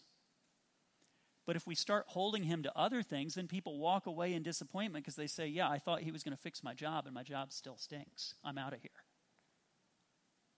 But 1.44 1.56
if 1.56 1.66
we 1.66 1.74
start 1.74 2.06
holding 2.08 2.44
Him 2.44 2.62
to 2.62 2.72
other 2.74 3.02
things, 3.02 3.34
then 3.34 3.48
people 3.48 3.78
walk 3.78 4.06
away 4.06 4.32
in 4.32 4.42
disappointment 4.42 5.04
because 5.04 5.16
they 5.16 5.26
say, 5.26 5.46
Yeah, 5.46 5.68
I 5.68 5.78
thought 5.78 6.00
He 6.00 6.10
was 6.10 6.22
going 6.22 6.34
to 6.34 6.42
fix 6.42 6.64
my 6.64 6.72
job, 6.72 7.04
and 7.04 7.14
my 7.14 7.22
job 7.22 7.52
still 7.52 7.76
stinks. 7.76 8.34
I'm 8.42 8.56
out 8.56 8.72
of 8.72 8.80
here. 8.80 9.04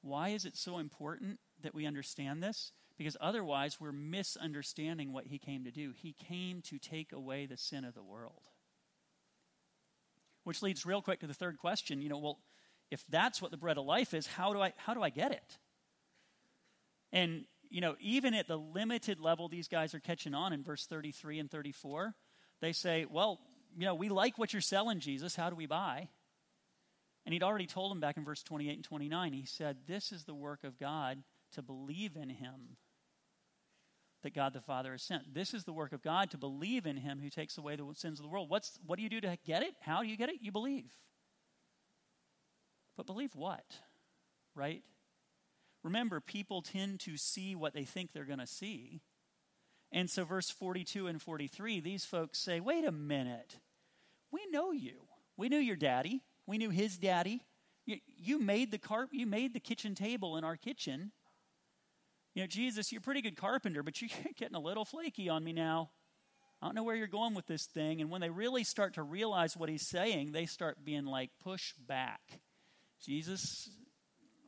Why 0.02 0.28
is 0.28 0.44
it 0.44 0.56
so 0.56 0.78
important 0.78 1.40
that 1.62 1.74
we 1.74 1.86
understand 1.86 2.40
this? 2.40 2.70
Because 2.98 3.16
otherwise, 3.20 3.80
we're 3.80 3.92
misunderstanding 3.92 5.12
what 5.12 5.28
He 5.28 5.38
came 5.38 5.64
to 5.64 5.70
do. 5.70 5.92
He 5.96 6.12
came 6.12 6.60
to 6.62 6.78
take 6.78 7.12
away 7.12 7.46
the 7.46 7.56
sin 7.56 7.84
of 7.84 7.94
the 7.94 8.02
world. 8.02 8.42
Which 10.42 10.62
leads 10.62 10.84
real 10.84 11.00
quick 11.00 11.20
to 11.20 11.28
the 11.28 11.34
third 11.34 11.58
question. 11.58 12.02
You 12.02 12.08
know, 12.08 12.18
well, 12.18 12.40
if 12.90 13.04
that's 13.08 13.40
what 13.40 13.52
the 13.52 13.56
bread 13.56 13.78
of 13.78 13.84
life 13.84 14.14
is, 14.14 14.26
how 14.26 14.52
do 14.52 14.60
I, 14.60 14.72
how 14.76 14.94
do 14.94 15.02
I 15.02 15.10
get 15.10 15.30
it? 15.30 15.58
And, 17.12 17.44
you 17.70 17.80
know, 17.80 17.94
even 18.00 18.34
at 18.34 18.48
the 18.48 18.58
limited 18.58 19.20
level 19.20 19.48
these 19.48 19.68
guys 19.68 19.94
are 19.94 20.00
catching 20.00 20.34
on 20.34 20.52
in 20.52 20.64
verse 20.64 20.86
33 20.86 21.38
and 21.38 21.50
34, 21.50 22.14
they 22.60 22.72
say, 22.72 23.06
well, 23.08 23.38
you 23.76 23.84
know, 23.84 23.94
we 23.94 24.08
like 24.08 24.38
what 24.38 24.52
you're 24.52 24.60
selling, 24.60 24.98
Jesus. 24.98 25.36
How 25.36 25.50
do 25.50 25.56
we 25.56 25.66
buy? 25.66 26.08
And 27.24 27.32
he'd 27.32 27.42
already 27.42 27.66
told 27.66 27.92
them 27.92 28.00
back 28.00 28.16
in 28.16 28.24
verse 28.24 28.42
28 28.42 28.74
and 28.74 28.84
29, 28.84 29.32
he 29.34 29.44
said, 29.44 29.76
This 29.86 30.12
is 30.12 30.24
the 30.24 30.34
work 30.34 30.64
of 30.64 30.78
God 30.78 31.22
to 31.52 31.62
believe 31.62 32.16
in 32.16 32.30
him 32.30 32.78
that 34.22 34.34
God 34.34 34.52
the 34.52 34.60
Father 34.60 34.92
has 34.92 35.02
sent. 35.02 35.34
This 35.34 35.54
is 35.54 35.64
the 35.64 35.72
work 35.72 35.92
of 35.92 36.02
God 36.02 36.30
to 36.30 36.38
believe 36.38 36.86
in 36.86 36.96
him 36.96 37.20
who 37.22 37.30
takes 37.30 37.56
away 37.56 37.76
the 37.76 37.86
sins 37.94 38.18
of 38.18 38.24
the 38.24 38.28
world. 38.28 38.50
What's, 38.50 38.78
what 38.86 38.96
do 38.96 39.02
you 39.02 39.08
do 39.08 39.20
to 39.20 39.38
get 39.46 39.62
it? 39.62 39.74
How 39.80 40.02
do 40.02 40.08
you 40.08 40.16
get 40.16 40.28
it? 40.28 40.36
You 40.40 40.52
believe. 40.52 40.90
But 42.96 43.06
believe 43.06 43.34
what? 43.34 43.64
Right? 44.54 44.82
Remember, 45.84 46.20
people 46.20 46.62
tend 46.62 47.00
to 47.00 47.16
see 47.16 47.54
what 47.54 47.74
they 47.74 47.84
think 47.84 48.12
they're 48.12 48.24
going 48.24 48.40
to 48.40 48.46
see. 48.46 49.00
And 49.92 50.10
so, 50.10 50.24
verse 50.24 50.50
42 50.50 51.06
and 51.06 51.22
43, 51.22 51.80
these 51.80 52.04
folks 52.04 52.38
say, 52.38 52.60
wait 52.60 52.84
a 52.84 52.92
minute. 52.92 53.58
We 54.30 54.46
know 54.50 54.72
you. 54.72 55.06
We 55.36 55.48
knew 55.48 55.58
your 55.58 55.76
daddy. 55.76 56.22
We 56.46 56.58
knew 56.58 56.70
his 56.70 56.98
daddy. 56.98 57.42
You, 57.86 57.98
you 58.18 58.38
made 58.38 58.70
the 58.70 58.78
carp, 58.78 59.10
you 59.12 59.26
made 59.26 59.54
the 59.54 59.60
kitchen 59.60 59.94
table 59.94 60.36
in 60.36 60.44
our 60.44 60.56
kitchen. 60.56 61.12
You 62.38 62.44
know, 62.44 62.46
Jesus, 62.46 62.92
you're 62.92 63.00
a 63.00 63.02
pretty 63.02 63.20
good 63.20 63.36
carpenter, 63.36 63.82
but 63.82 64.00
you're 64.00 64.10
getting 64.36 64.54
a 64.54 64.60
little 64.60 64.84
flaky 64.84 65.28
on 65.28 65.42
me 65.42 65.52
now. 65.52 65.90
I 66.62 66.66
don't 66.66 66.76
know 66.76 66.84
where 66.84 66.94
you're 66.94 67.08
going 67.08 67.34
with 67.34 67.48
this 67.48 67.66
thing. 67.66 68.00
And 68.00 68.10
when 68.10 68.20
they 68.20 68.30
really 68.30 68.62
start 68.62 68.94
to 68.94 69.02
realize 69.02 69.56
what 69.56 69.68
he's 69.68 69.88
saying, 69.88 70.30
they 70.30 70.46
start 70.46 70.84
being 70.84 71.04
like, 71.04 71.30
push 71.42 71.72
back. 71.88 72.20
Jesus, 73.04 73.68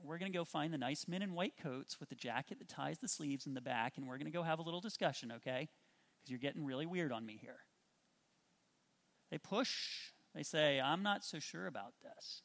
we're 0.04 0.18
going 0.18 0.30
to 0.30 0.38
go 0.38 0.44
find 0.44 0.72
the 0.72 0.78
nice 0.78 1.08
men 1.08 1.20
in 1.20 1.34
white 1.34 1.54
coats 1.60 1.98
with 1.98 2.10
the 2.10 2.14
jacket 2.14 2.60
that 2.60 2.68
ties 2.68 2.98
the 2.98 3.08
sleeves 3.08 3.48
in 3.48 3.54
the 3.54 3.60
back, 3.60 3.94
and 3.96 4.06
we're 4.06 4.18
going 4.18 4.30
to 4.30 4.38
go 4.38 4.44
have 4.44 4.60
a 4.60 4.62
little 4.62 4.80
discussion, 4.80 5.32
okay? 5.32 5.68
Because 6.14 6.30
you're 6.30 6.38
getting 6.38 6.64
really 6.64 6.86
weird 6.86 7.10
on 7.10 7.26
me 7.26 7.40
here. 7.40 7.58
They 9.32 9.38
push, 9.38 9.72
they 10.32 10.44
say, 10.44 10.80
I'm 10.80 11.02
not 11.02 11.24
so 11.24 11.40
sure 11.40 11.66
about 11.66 11.94
this. 12.04 12.42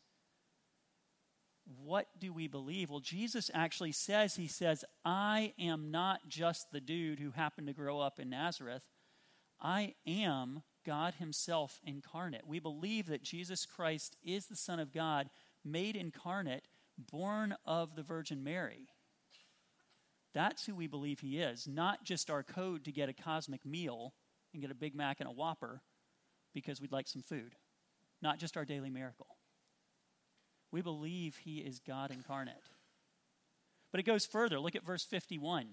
What 1.83 2.07
do 2.19 2.31
we 2.31 2.47
believe? 2.47 2.89
Well, 2.89 2.99
Jesus 2.99 3.49
actually 3.53 3.91
says, 3.91 4.35
He 4.35 4.47
says, 4.47 4.85
I 5.03 5.53
am 5.59 5.91
not 5.91 6.27
just 6.27 6.71
the 6.71 6.81
dude 6.81 7.19
who 7.19 7.31
happened 7.31 7.67
to 7.67 7.73
grow 7.73 7.99
up 7.99 8.19
in 8.19 8.29
Nazareth. 8.29 8.83
I 9.59 9.95
am 10.05 10.61
God 10.85 11.15
Himself 11.15 11.79
incarnate. 11.83 12.47
We 12.47 12.59
believe 12.59 13.07
that 13.07 13.23
Jesus 13.23 13.65
Christ 13.65 14.15
is 14.23 14.45
the 14.45 14.55
Son 14.55 14.79
of 14.79 14.93
God 14.93 15.29
made 15.63 15.95
incarnate 15.95 16.67
born 16.97 17.55
of 17.65 17.95
the 17.95 18.03
Virgin 18.03 18.43
Mary. 18.43 18.87
That's 20.33 20.65
who 20.65 20.75
we 20.75 20.87
believe 20.87 21.21
he 21.21 21.39
is, 21.39 21.65
not 21.65 22.03
just 22.03 22.29
our 22.29 22.43
code 22.43 22.83
to 22.85 22.91
get 22.91 23.09
a 23.09 23.13
cosmic 23.13 23.65
meal 23.65 24.13
and 24.53 24.61
get 24.61 24.69
a 24.69 24.75
Big 24.75 24.93
Mac 24.93 25.21
and 25.21 25.29
a 25.29 25.31
Whopper 25.31 25.81
because 26.53 26.81
we'd 26.81 26.91
like 26.91 27.07
some 27.07 27.21
food, 27.21 27.55
not 28.21 28.37
just 28.37 28.57
our 28.57 28.65
daily 28.65 28.89
miracle. 28.89 29.34
We 30.75 30.81
believe 30.81 31.37
he 31.37 31.59
is 31.59 31.79
God 31.79 32.11
incarnate. 32.11 32.67
But 33.91 34.01
it 34.01 34.05
goes 34.05 34.25
further. 34.25 34.59
Look 34.59 34.75
at 34.75 34.85
verse 34.85 35.05
51. 35.05 35.67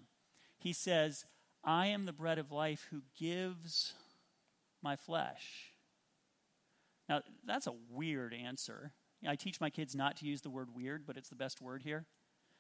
He 0.61 0.73
says, 0.73 1.25
I 1.65 1.87
am 1.87 2.07
the 2.07 2.13
bread 2.13 2.39
of 2.39 2.53
life 2.53 2.87
who 2.93 3.03
gives 3.19 3.95
my 4.81 4.95
flesh. 4.95 5.73
Now, 7.09 7.23
that's 7.45 7.67
a 7.67 7.75
weird 7.91 8.33
answer. 8.33 8.93
I 9.27 9.35
teach 9.35 9.61
my 9.61 9.71
kids 9.71 9.97
not 9.97 10.19
to 10.19 10.25
use 10.25 10.43
the 10.43 10.51
word 10.51 10.69
weird, 10.73 11.05
but 11.05 11.17
it's 11.17 11.31
the 11.31 11.35
best 11.35 11.61
word 11.61 11.83
here. 11.83 12.07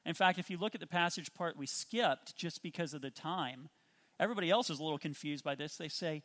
In 0.04 0.14
fact, 0.14 0.40
if 0.40 0.50
you 0.50 0.58
look 0.58 0.74
at 0.74 0.80
the 0.80 0.86
passage 0.88 1.32
part 1.34 1.56
we 1.56 1.66
skipped 1.66 2.34
just 2.34 2.60
because 2.60 2.92
of 2.92 3.02
the 3.02 3.12
time, 3.12 3.68
everybody 4.18 4.50
else 4.50 4.68
is 4.68 4.80
a 4.80 4.82
little 4.82 4.98
confused 4.98 5.44
by 5.44 5.54
this. 5.54 5.76
They 5.76 5.86
say, 5.86 6.24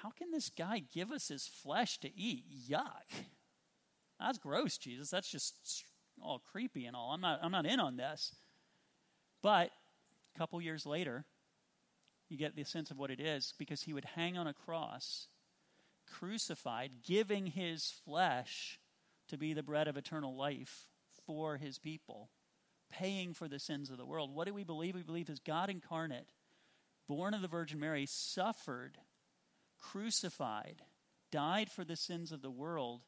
How 0.00 0.08
can 0.08 0.30
this 0.30 0.48
guy 0.48 0.82
give 0.94 1.10
us 1.10 1.28
his 1.28 1.46
flesh 1.46 1.98
to 2.00 2.18
eat? 2.18 2.44
Yuck. 2.70 3.26
That's 4.20 4.38
gross, 4.38 4.78
Jesus. 4.78 5.10
That's 5.10 5.30
just 5.30 5.54
all 6.22 6.40
creepy 6.52 6.86
and 6.86 6.96
all. 6.96 7.10
I'm 7.12 7.20
not, 7.20 7.40
I'm 7.42 7.52
not 7.52 7.66
in 7.66 7.80
on 7.80 7.96
this. 7.96 8.34
But 9.42 9.70
a 10.34 10.38
couple 10.38 10.60
years 10.60 10.86
later, 10.86 11.24
you 12.28 12.36
get 12.36 12.56
the 12.56 12.64
sense 12.64 12.90
of 12.90 12.98
what 12.98 13.10
it 13.10 13.20
is 13.20 13.54
because 13.58 13.82
he 13.82 13.92
would 13.92 14.04
hang 14.04 14.36
on 14.36 14.46
a 14.46 14.54
cross, 14.54 15.28
crucified, 16.10 16.90
giving 17.06 17.46
his 17.46 17.92
flesh 18.04 18.80
to 19.28 19.36
be 19.36 19.52
the 19.52 19.62
bread 19.62 19.88
of 19.88 19.96
eternal 19.96 20.36
life 20.36 20.86
for 21.26 21.56
his 21.56 21.78
people, 21.78 22.30
paying 22.90 23.34
for 23.34 23.48
the 23.48 23.58
sins 23.58 23.90
of 23.90 23.98
the 23.98 24.06
world. 24.06 24.34
What 24.34 24.46
do 24.46 24.54
we 24.54 24.64
believe? 24.64 24.94
We 24.94 25.02
believe 25.02 25.28
is 25.28 25.40
God 25.40 25.70
incarnate, 25.70 26.30
born 27.08 27.34
of 27.34 27.42
the 27.42 27.48
Virgin 27.48 27.78
Mary, 27.78 28.06
suffered, 28.06 28.98
crucified, 29.80 30.82
died 31.30 31.70
for 31.70 31.84
the 31.84 31.96
sins 31.96 32.32
of 32.32 32.42
the 32.42 32.50
world 32.50 33.02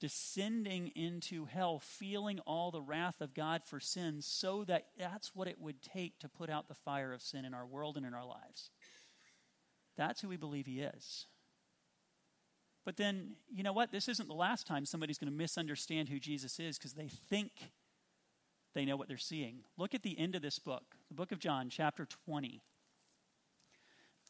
descending 0.00 0.88
into 0.94 1.46
hell, 1.46 1.78
feeling 1.78 2.38
all 2.40 2.70
the 2.70 2.80
wrath 2.80 3.20
of 3.20 3.34
God 3.34 3.62
for 3.64 3.80
sin, 3.80 4.22
so 4.22 4.64
that 4.64 4.86
that's 4.98 5.34
what 5.34 5.48
it 5.48 5.60
would 5.60 5.82
take 5.82 6.18
to 6.20 6.28
put 6.28 6.50
out 6.50 6.68
the 6.68 6.74
fire 6.74 7.12
of 7.12 7.22
sin 7.22 7.44
in 7.44 7.54
our 7.54 7.66
world 7.66 7.96
and 7.96 8.06
in 8.06 8.14
our 8.14 8.26
lives. 8.26 8.70
That's 9.96 10.20
who 10.20 10.28
we 10.28 10.36
believe 10.36 10.66
he 10.66 10.80
is. 10.80 11.26
But 12.84 12.96
then, 12.96 13.32
you 13.52 13.62
know 13.62 13.72
what? 13.72 13.92
This 13.92 14.08
isn't 14.08 14.28
the 14.28 14.34
last 14.34 14.66
time 14.66 14.86
somebody's 14.86 15.18
going 15.18 15.30
to 15.30 15.36
misunderstand 15.36 16.08
who 16.08 16.18
Jesus 16.18 16.58
is 16.58 16.78
because 16.78 16.94
they 16.94 17.08
think 17.08 17.50
they 18.74 18.84
know 18.84 18.96
what 18.96 19.08
they're 19.08 19.18
seeing. 19.18 19.64
Look 19.76 19.94
at 19.94 20.02
the 20.02 20.18
end 20.18 20.34
of 20.34 20.42
this 20.42 20.58
book, 20.58 20.84
the 21.08 21.14
book 21.14 21.32
of 21.32 21.38
John, 21.38 21.68
chapter 21.68 22.06
20. 22.24 22.62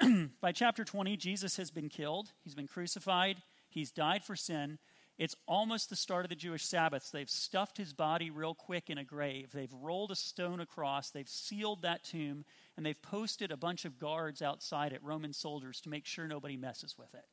By 0.41 0.53
chapter 0.53 0.85
20, 0.85 1.17
Jesus 1.17 1.57
has 1.57 1.71
been 1.71 1.89
killed, 1.89 2.33
he's 2.43 2.55
been 2.55 2.67
crucified, 2.67 3.43
he's 3.69 3.91
died 3.91 4.25
for 4.25 4.35
sin. 4.35 4.79
It's 5.19 5.35
almost 5.49 5.91
the 5.91 5.97
start 5.97 6.25
of 6.25 6.29
the 6.29 6.37
Jewish 6.37 6.65
Sabbaths. 6.65 7.11
They've 7.11 7.29
stuffed 7.29 7.77
his 7.77 7.93
body 7.93 8.31
real 8.31 8.55
quick 8.55 8.89
in 8.89 8.99
a 8.99 9.05
grave. 9.05 9.51
They've 9.53 9.73
rolled 9.73 10.13
a 10.13 10.17
stone 10.17 10.61
across. 10.61 11.11
They've 11.11 11.29
sealed 11.29 11.83
that 11.83 12.05
tomb. 12.05 12.45
And 12.77 12.87
they've 12.87 13.03
posted 13.03 13.51
a 13.51 13.57
bunch 13.57 13.85
of 13.85 13.99
guards 13.99 14.43
outside 14.43 14.93
it, 14.93 15.03
Roman 15.03 15.33
soldiers, 15.33 15.81
to 15.81 15.89
make 15.89 16.07
sure 16.07 16.29
nobody 16.29 16.57
messes 16.57 16.97
with 16.97 17.13
it. 17.15 17.25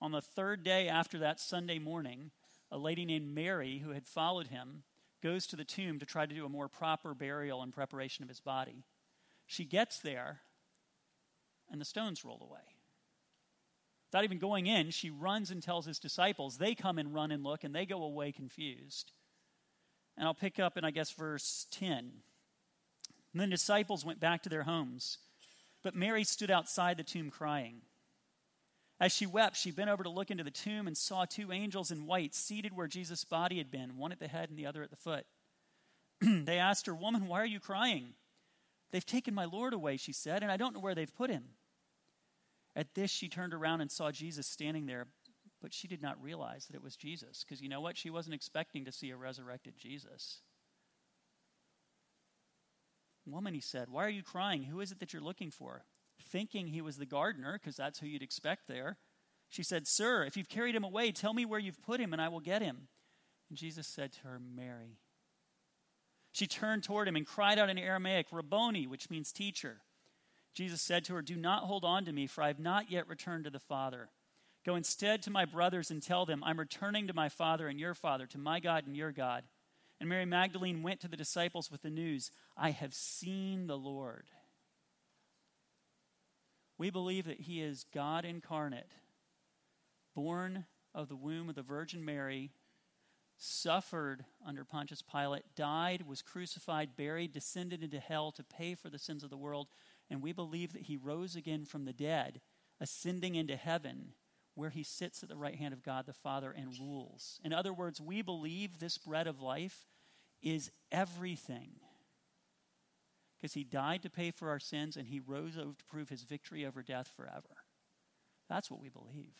On 0.00 0.12
the 0.12 0.22
third 0.22 0.62
day 0.62 0.88
after 0.88 1.18
that 1.18 1.40
Sunday 1.40 1.80
morning, 1.80 2.30
a 2.70 2.78
lady 2.78 3.04
named 3.04 3.34
Mary, 3.34 3.78
who 3.78 3.90
had 3.90 4.06
followed 4.06 4.46
him, 4.46 4.84
goes 5.22 5.46
to 5.48 5.56
the 5.56 5.64
tomb 5.64 5.98
to 5.98 6.06
try 6.06 6.26
to 6.26 6.34
do 6.34 6.46
a 6.46 6.48
more 6.48 6.68
proper 6.68 7.12
burial 7.12 7.60
and 7.60 7.72
preparation 7.72 8.22
of 8.22 8.28
his 8.28 8.40
body. 8.40 8.84
She 9.46 9.64
gets 9.64 9.98
there, 9.98 10.42
and 11.70 11.80
the 11.80 11.84
stones 11.84 12.24
roll 12.24 12.40
away. 12.40 12.79
Without 14.10 14.24
even 14.24 14.38
going 14.38 14.66
in, 14.66 14.90
she 14.90 15.08
runs 15.08 15.52
and 15.52 15.62
tells 15.62 15.86
his 15.86 16.00
disciples. 16.00 16.58
They 16.58 16.74
come 16.74 16.98
and 16.98 17.14
run 17.14 17.30
and 17.30 17.44
look, 17.44 17.62
and 17.62 17.72
they 17.72 17.86
go 17.86 18.02
away 18.02 18.32
confused. 18.32 19.12
And 20.16 20.26
I'll 20.26 20.34
pick 20.34 20.58
up 20.58 20.76
in, 20.76 20.84
I 20.84 20.90
guess, 20.90 21.12
verse 21.12 21.68
10. 21.70 22.10
And 23.32 23.40
the 23.40 23.46
disciples 23.46 24.04
went 24.04 24.18
back 24.18 24.42
to 24.42 24.48
their 24.48 24.64
homes, 24.64 25.18
but 25.84 25.94
Mary 25.94 26.24
stood 26.24 26.50
outside 26.50 26.96
the 26.96 27.04
tomb 27.04 27.30
crying. 27.30 27.82
As 28.98 29.12
she 29.12 29.26
wept, 29.26 29.56
she 29.56 29.70
bent 29.70 29.88
over 29.88 30.02
to 30.02 30.10
look 30.10 30.32
into 30.32 30.42
the 30.42 30.50
tomb 30.50 30.88
and 30.88 30.96
saw 30.96 31.24
two 31.24 31.52
angels 31.52 31.92
in 31.92 32.06
white 32.06 32.34
seated 32.34 32.76
where 32.76 32.88
Jesus' 32.88 33.24
body 33.24 33.58
had 33.58 33.70
been, 33.70 33.96
one 33.96 34.10
at 34.10 34.18
the 34.18 34.26
head 34.26 34.50
and 34.50 34.58
the 34.58 34.66
other 34.66 34.82
at 34.82 34.90
the 34.90 34.96
foot. 34.96 35.24
they 36.20 36.58
asked 36.58 36.86
her, 36.86 36.94
Woman, 36.94 37.28
why 37.28 37.40
are 37.40 37.46
you 37.46 37.60
crying? 37.60 38.14
They've 38.90 39.06
taken 39.06 39.34
my 39.34 39.44
Lord 39.44 39.72
away, 39.72 39.96
she 39.96 40.12
said, 40.12 40.42
and 40.42 40.50
I 40.50 40.56
don't 40.56 40.74
know 40.74 40.80
where 40.80 40.96
they've 40.96 41.14
put 41.14 41.30
him. 41.30 41.44
At 42.76 42.94
this, 42.94 43.10
she 43.10 43.28
turned 43.28 43.52
around 43.52 43.80
and 43.80 43.90
saw 43.90 44.10
Jesus 44.10 44.46
standing 44.46 44.86
there, 44.86 45.08
but 45.60 45.74
she 45.74 45.88
did 45.88 46.00
not 46.00 46.22
realize 46.22 46.66
that 46.66 46.76
it 46.76 46.82
was 46.82 46.96
Jesus, 46.96 47.44
because 47.44 47.60
you 47.60 47.68
know 47.68 47.80
what? 47.80 47.96
She 47.96 48.10
wasn't 48.10 48.34
expecting 48.34 48.84
to 48.84 48.92
see 48.92 49.10
a 49.10 49.16
resurrected 49.16 49.74
Jesus. 49.76 50.42
Woman, 53.26 53.54
he 53.54 53.60
said, 53.60 53.88
why 53.90 54.04
are 54.04 54.10
you 54.10 54.22
crying? 54.22 54.64
Who 54.64 54.80
is 54.80 54.92
it 54.92 55.00
that 55.00 55.12
you're 55.12 55.22
looking 55.22 55.50
for? 55.50 55.84
Thinking 56.22 56.68
he 56.68 56.80
was 56.80 56.96
the 56.96 57.06
gardener, 57.06 57.58
because 57.60 57.76
that's 57.76 57.98
who 57.98 58.06
you'd 58.06 58.22
expect 58.22 58.68
there. 58.68 58.98
She 59.48 59.62
said, 59.62 59.88
Sir, 59.88 60.24
if 60.24 60.36
you've 60.36 60.48
carried 60.48 60.76
him 60.76 60.84
away, 60.84 61.10
tell 61.10 61.34
me 61.34 61.44
where 61.44 61.58
you've 61.58 61.82
put 61.82 62.00
him, 62.00 62.12
and 62.12 62.22
I 62.22 62.28
will 62.28 62.40
get 62.40 62.62
him. 62.62 62.88
And 63.48 63.58
Jesus 63.58 63.86
said 63.86 64.12
to 64.12 64.20
her, 64.20 64.38
Mary. 64.38 64.98
She 66.32 66.46
turned 66.46 66.84
toward 66.84 67.08
him 67.08 67.16
and 67.16 67.26
cried 67.26 67.58
out 67.58 67.68
in 67.68 67.78
Aramaic, 67.78 68.26
Rabboni, 68.30 68.86
which 68.86 69.10
means 69.10 69.32
teacher. 69.32 69.80
Jesus 70.54 70.80
said 70.80 71.04
to 71.04 71.14
her, 71.14 71.22
Do 71.22 71.36
not 71.36 71.64
hold 71.64 71.84
on 71.84 72.04
to 72.04 72.12
me, 72.12 72.26
for 72.26 72.42
I 72.42 72.48
have 72.48 72.58
not 72.58 72.90
yet 72.90 73.08
returned 73.08 73.44
to 73.44 73.50
the 73.50 73.60
Father. 73.60 74.08
Go 74.64 74.74
instead 74.76 75.22
to 75.22 75.30
my 75.30 75.44
brothers 75.44 75.90
and 75.90 76.02
tell 76.02 76.26
them, 76.26 76.42
I'm 76.44 76.58
returning 76.58 77.06
to 77.06 77.14
my 77.14 77.28
Father 77.28 77.68
and 77.68 77.80
your 77.80 77.94
Father, 77.94 78.26
to 78.26 78.38
my 78.38 78.60
God 78.60 78.86
and 78.86 78.96
your 78.96 79.12
God. 79.12 79.44
And 80.00 80.08
Mary 80.08 80.26
Magdalene 80.26 80.82
went 80.82 81.00
to 81.00 81.08
the 81.08 81.16
disciples 81.16 81.70
with 81.70 81.82
the 81.82 81.90
news, 81.90 82.30
I 82.56 82.70
have 82.70 82.94
seen 82.94 83.66
the 83.66 83.78
Lord. 83.78 84.24
We 86.78 86.90
believe 86.90 87.26
that 87.26 87.40
he 87.40 87.60
is 87.60 87.84
God 87.92 88.24
incarnate, 88.24 88.90
born 90.14 90.64
of 90.94 91.08
the 91.08 91.16
womb 91.16 91.50
of 91.50 91.54
the 91.54 91.62
Virgin 91.62 92.04
Mary, 92.04 92.52
suffered 93.36 94.24
under 94.46 94.64
Pontius 94.64 95.02
Pilate, 95.02 95.44
died, 95.56 96.06
was 96.06 96.22
crucified, 96.22 96.96
buried, 96.96 97.32
descended 97.32 97.82
into 97.82 97.98
hell 97.98 98.32
to 98.32 98.42
pay 98.42 98.74
for 98.74 98.90
the 98.90 98.98
sins 98.98 99.22
of 99.22 99.30
the 99.30 99.36
world, 99.36 99.68
and 100.10 100.20
we 100.20 100.32
believe 100.32 100.72
that 100.72 100.82
he 100.82 100.96
rose 100.96 101.36
again 101.36 101.64
from 101.64 101.84
the 101.84 101.92
dead, 101.92 102.40
ascending 102.80 103.36
into 103.36 103.56
heaven, 103.56 104.14
where 104.54 104.70
he 104.70 104.82
sits 104.82 105.22
at 105.22 105.28
the 105.28 105.36
right 105.36 105.54
hand 105.54 105.72
of 105.72 105.82
God 105.82 106.06
the 106.06 106.12
Father 106.12 106.50
and 106.50 106.78
rules. 106.80 107.38
In 107.44 107.52
other 107.52 107.72
words, 107.72 108.00
we 108.00 108.20
believe 108.20 108.78
this 108.78 108.98
bread 108.98 109.26
of 109.26 109.40
life 109.40 109.86
is 110.42 110.70
everything. 110.90 111.70
Because 113.40 113.54
he 113.54 113.64
died 113.64 114.02
to 114.02 114.10
pay 114.10 114.30
for 114.30 114.50
our 114.50 114.58
sins 114.58 114.96
and 114.96 115.06
he 115.06 115.20
rose 115.20 115.54
to 115.54 115.74
prove 115.88 116.08
his 116.08 116.24
victory 116.24 116.66
over 116.66 116.82
death 116.82 117.10
forever. 117.16 117.64
That's 118.48 118.70
what 118.70 118.80
we 118.80 118.88
believe. 118.88 119.36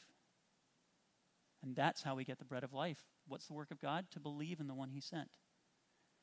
And 1.63 1.77
that's 1.77 2.03
how 2.03 2.15
we 2.15 2.25
get 2.25 2.39
the 2.39 2.45
bread 2.45 2.65
of 2.65 2.73
life. 2.73 3.03
What's 3.29 3.47
the 3.47 3.53
work 3.53 3.71
of 3.71 3.81
God? 3.81 4.07
To 4.13 4.21
believe 4.21 4.61
in 4.61 4.69
the 4.69 4.75
one 4.75 4.91
he 4.91 5.01
sent. 5.01 5.33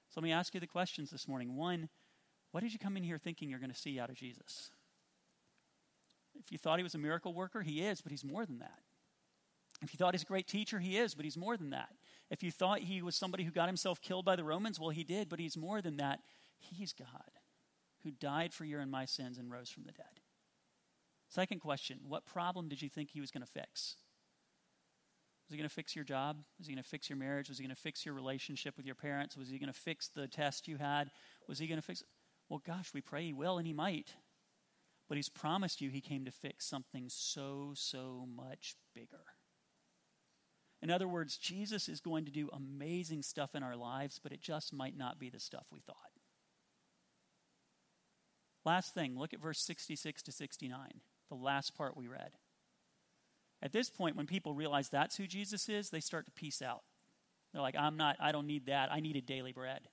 So 0.09 0.19
let 0.19 0.23
me 0.23 0.31
ask 0.31 0.53
you 0.53 0.59
the 0.59 0.67
questions 0.67 1.11
this 1.11 1.27
morning. 1.27 1.55
One, 1.55 1.89
what 2.57 2.63
did 2.63 2.73
you 2.73 2.79
come 2.79 2.97
in 2.97 3.03
here 3.03 3.19
thinking 3.19 3.51
you're 3.51 3.59
going 3.59 3.71
to 3.71 3.77
see 3.77 3.99
out 3.99 4.09
of 4.09 4.15
Jesus? 4.15 4.71
If 6.39 6.51
you 6.51 6.57
thought 6.57 6.79
he 6.79 6.83
was 6.83 6.95
a 6.95 6.97
miracle 6.97 7.31
worker, 7.31 7.61
he 7.61 7.85
is, 7.85 8.01
but 8.01 8.11
he's 8.11 8.25
more 8.25 8.47
than 8.47 8.57
that. 8.57 8.79
If 9.83 9.93
you 9.93 9.97
thought 9.99 10.15
he's 10.15 10.23
a 10.23 10.25
great 10.25 10.47
teacher, 10.47 10.79
he 10.79 10.97
is, 10.97 11.13
but 11.13 11.23
he's 11.23 11.37
more 11.37 11.55
than 11.55 11.69
that. 11.69 11.89
If 12.31 12.41
you 12.41 12.49
thought 12.49 12.79
he 12.79 13.03
was 13.03 13.15
somebody 13.15 13.43
who 13.43 13.51
got 13.51 13.67
himself 13.67 14.01
killed 14.01 14.25
by 14.25 14.35
the 14.35 14.43
Romans, 14.43 14.79
well, 14.79 14.89
he 14.89 15.03
did, 15.03 15.29
but 15.29 15.37
he's 15.37 15.55
more 15.55 15.83
than 15.83 15.97
that. 15.97 16.21
He's 16.57 16.93
God 16.93 17.29
who 18.03 18.09
died 18.09 18.55
for 18.55 18.65
your 18.65 18.79
and 18.79 18.89
my 18.89 19.05
sins 19.05 19.37
and 19.37 19.51
rose 19.51 19.69
from 19.69 19.83
the 19.83 19.91
dead. 19.91 20.19
Second 21.29 21.59
question 21.59 21.99
What 22.07 22.25
problem 22.25 22.69
did 22.69 22.81
you 22.81 22.89
think 22.89 23.11
he 23.11 23.21
was 23.21 23.29
going 23.29 23.45
to 23.45 23.51
fix? 23.51 23.97
Was 25.47 25.53
he 25.53 25.57
going 25.57 25.69
to 25.69 25.75
fix 25.75 25.95
your 25.95 26.05
job? 26.05 26.39
Was 26.57 26.65
he 26.65 26.73
going 26.73 26.83
to 26.83 26.89
fix 26.89 27.07
your 27.07 27.17
marriage? 27.17 27.49
Was 27.49 27.59
he 27.59 27.63
going 27.63 27.75
to 27.75 27.79
fix 27.79 28.03
your 28.03 28.15
relationship 28.15 28.75
with 28.75 28.87
your 28.87 28.95
parents? 28.95 29.37
Was 29.37 29.47
he 29.47 29.59
going 29.59 29.71
to 29.71 29.79
fix 29.79 30.07
the 30.07 30.27
test 30.27 30.67
you 30.67 30.77
had? 30.77 31.11
Was 31.47 31.59
he 31.59 31.67
going 31.67 31.79
to 31.79 31.85
fix 31.85 32.03
well, 32.49 32.61
gosh, 32.65 32.93
we 32.93 33.01
pray 33.01 33.25
he 33.25 33.33
will, 33.33 33.57
and 33.57 33.67
he 33.67 33.73
might. 33.73 34.13
But 35.07 35.17
he's 35.17 35.29
promised 35.29 35.81
you 35.81 35.89
he 35.89 36.01
came 36.01 36.25
to 36.25 36.31
fix 36.31 36.65
something 36.65 37.05
so, 37.09 37.71
so 37.75 38.27
much 38.35 38.75
bigger. 38.93 39.23
In 40.81 40.91
other 40.91 41.07
words, 41.07 41.37
Jesus 41.37 41.89
is 41.89 42.01
going 42.01 42.25
to 42.25 42.31
do 42.31 42.49
amazing 42.53 43.23
stuff 43.23 43.55
in 43.55 43.63
our 43.63 43.75
lives, 43.75 44.19
but 44.21 44.31
it 44.31 44.41
just 44.41 44.73
might 44.73 44.97
not 44.97 45.19
be 45.19 45.29
the 45.29 45.39
stuff 45.39 45.65
we 45.71 45.79
thought. 45.79 45.95
Last 48.63 48.93
thing, 48.93 49.17
look 49.17 49.33
at 49.33 49.41
verse 49.41 49.61
66 49.61 50.23
to 50.23 50.31
69, 50.31 50.77
the 51.29 51.35
last 51.35 51.75
part 51.75 51.97
we 51.97 52.07
read. 52.07 52.31
At 53.61 53.71
this 53.71 53.89
point, 53.89 54.15
when 54.15 54.27
people 54.27 54.53
realize 54.53 54.89
that's 54.89 55.15
who 55.17 55.25
Jesus 55.25 55.67
is, 55.67 55.89
they 55.89 55.99
start 55.99 56.25
to 56.25 56.31
piece 56.31 56.61
out. 56.61 56.83
They're 57.51 57.61
like, 57.61 57.77
I'm 57.77 57.97
not, 57.97 58.17
I 58.19 58.31
don't 58.31 58.45
need 58.45 58.67
that. 58.67 58.91
I 58.91 58.99
needed 58.99 59.25
daily 59.25 59.51
bread. 59.51 59.87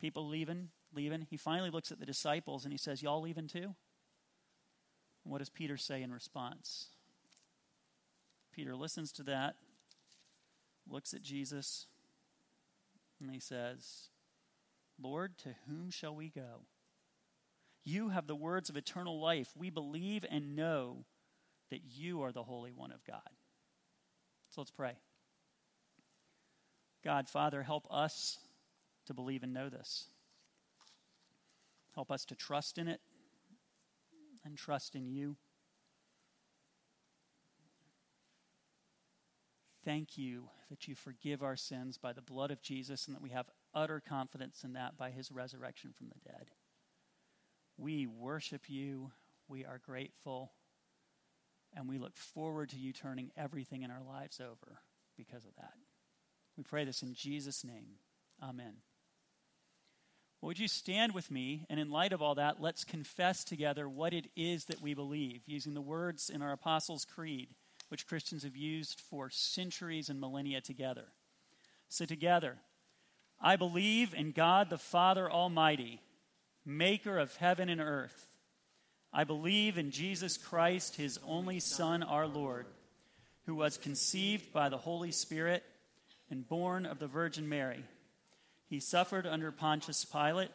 People 0.00 0.28
leaving, 0.28 0.68
leaving. 0.94 1.26
He 1.28 1.36
finally 1.36 1.70
looks 1.70 1.92
at 1.92 2.00
the 2.00 2.06
disciples 2.06 2.64
and 2.64 2.72
he 2.72 2.78
says, 2.78 3.02
Y'all 3.02 3.22
leaving 3.22 3.48
too? 3.48 3.74
what 5.24 5.38
does 5.38 5.50
Peter 5.50 5.76
say 5.76 6.02
in 6.02 6.12
response? 6.12 6.88
Peter 8.52 8.74
listens 8.74 9.12
to 9.12 9.22
that, 9.22 9.54
looks 10.88 11.14
at 11.14 11.22
Jesus, 11.22 11.86
and 13.20 13.30
he 13.30 13.38
says, 13.38 14.08
Lord, 15.00 15.38
to 15.38 15.54
whom 15.68 15.90
shall 15.90 16.14
we 16.14 16.30
go? 16.30 16.62
You 17.84 18.08
have 18.10 18.26
the 18.26 18.34
words 18.34 18.68
of 18.68 18.76
eternal 18.76 19.20
life. 19.20 19.50
We 19.56 19.70
believe 19.70 20.24
and 20.28 20.56
know 20.56 21.04
that 21.70 21.80
you 21.96 22.22
are 22.22 22.32
the 22.32 22.42
Holy 22.42 22.72
One 22.72 22.92
of 22.92 23.04
God. 23.04 23.20
So 24.50 24.60
let's 24.60 24.70
pray. 24.70 24.94
God, 27.04 27.28
Father, 27.28 27.62
help 27.62 27.86
us 27.90 28.38
to 29.06 29.14
believe 29.14 29.42
and 29.42 29.54
know 29.54 29.68
this. 29.68 30.06
Help 31.94 32.10
us 32.10 32.24
to 32.26 32.34
trust 32.34 32.78
in 32.78 32.88
it 32.88 33.00
and 34.44 34.56
trust 34.56 34.94
in 34.94 35.06
you. 35.06 35.36
Thank 39.84 40.18
you 40.18 40.48
that 40.68 40.86
you 40.86 40.94
forgive 40.94 41.42
our 41.42 41.56
sins 41.56 41.98
by 41.98 42.12
the 42.12 42.22
blood 42.22 42.50
of 42.50 42.62
Jesus 42.62 43.06
and 43.06 43.16
that 43.16 43.22
we 43.22 43.30
have 43.30 43.48
utter 43.74 44.00
confidence 44.06 44.62
in 44.62 44.74
that 44.74 44.96
by 44.96 45.10
his 45.10 45.32
resurrection 45.32 45.92
from 45.96 46.08
the 46.08 46.30
dead. 46.30 46.50
We 47.78 48.06
worship 48.06 48.68
you. 48.68 49.12
We 49.48 49.64
are 49.64 49.80
grateful. 49.84 50.52
And 51.74 51.88
we 51.88 51.98
look 51.98 52.16
forward 52.16 52.68
to 52.70 52.76
you 52.76 52.92
turning 52.92 53.30
everything 53.36 53.82
in 53.82 53.90
our 53.90 54.02
lives 54.02 54.40
over 54.40 54.80
because 55.16 55.44
of 55.44 55.54
that. 55.56 55.72
We 56.56 56.62
pray 56.62 56.84
this 56.84 57.02
in 57.02 57.14
Jesus' 57.14 57.64
name. 57.64 57.96
Amen. 58.42 58.74
Would 60.42 60.58
you 60.58 60.68
stand 60.68 61.12
with 61.12 61.30
me? 61.30 61.66
And 61.68 61.78
in 61.78 61.90
light 61.90 62.12
of 62.12 62.22
all 62.22 62.34
that, 62.36 62.60
let's 62.60 62.84
confess 62.84 63.44
together 63.44 63.88
what 63.88 64.14
it 64.14 64.28
is 64.36 64.64
that 64.66 64.80
we 64.80 64.94
believe, 64.94 65.42
using 65.46 65.74
the 65.74 65.80
words 65.80 66.30
in 66.30 66.40
our 66.40 66.52
Apostles' 66.52 67.04
Creed 67.04 67.48
which 67.90 68.06
Christians 68.06 68.44
have 68.44 68.56
used 68.56 69.00
for 69.00 69.28
centuries 69.30 70.08
and 70.08 70.20
millennia 70.20 70.60
together. 70.60 71.06
So, 71.88 72.06
together, 72.06 72.56
I 73.40 73.56
believe 73.56 74.14
in 74.14 74.30
God 74.30 74.70
the 74.70 74.78
Father 74.78 75.30
Almighty, 75.30 76.00
maker 76.64 77.18
of 77.18 77.36
heaven 77.36 77.68
and 77.68 77.80
earth. 77.80 78.28
I 79.12 79.24
believe 79.24 79.76
in 79.76 79.90
Jesus 79.90 80.36
Christ, 80.36 80.96
his 80.96 81.18
only 81.26 81.58
Son, 81.58 82.04
our 82.04 82.28
Lord, 82.28 82.66
who 83.46 83.56
was 83.56 83.76
conceived 83.76 84.52
by 84.52 84.68
the 84.68 84.78
Holy 84.78 85.10
Spirit 85.10 85.64
and 86.30 86.48
born 86.48 86.86
of 86.86 87.00
the 87.00 87.08
Virgin 87.08 87.48
Mary. 87.48 87.82
He 88.70 88.78
suffered 88.78 89.26
under 89.26 89.50
Pontius 89.50 90.04
Pilate, 90.04 90.52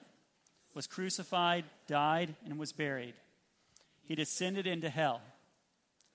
was 0.73 0.87
crucified, 0.87 1.65
died, 1.85 2.33
and 2.45 2.57
was 2.57 2.71
buried. 2.71 3.13
He 4.05 4.15
descended 4.15 4.65
into 4.65 4.89
hell. 4.89 5.21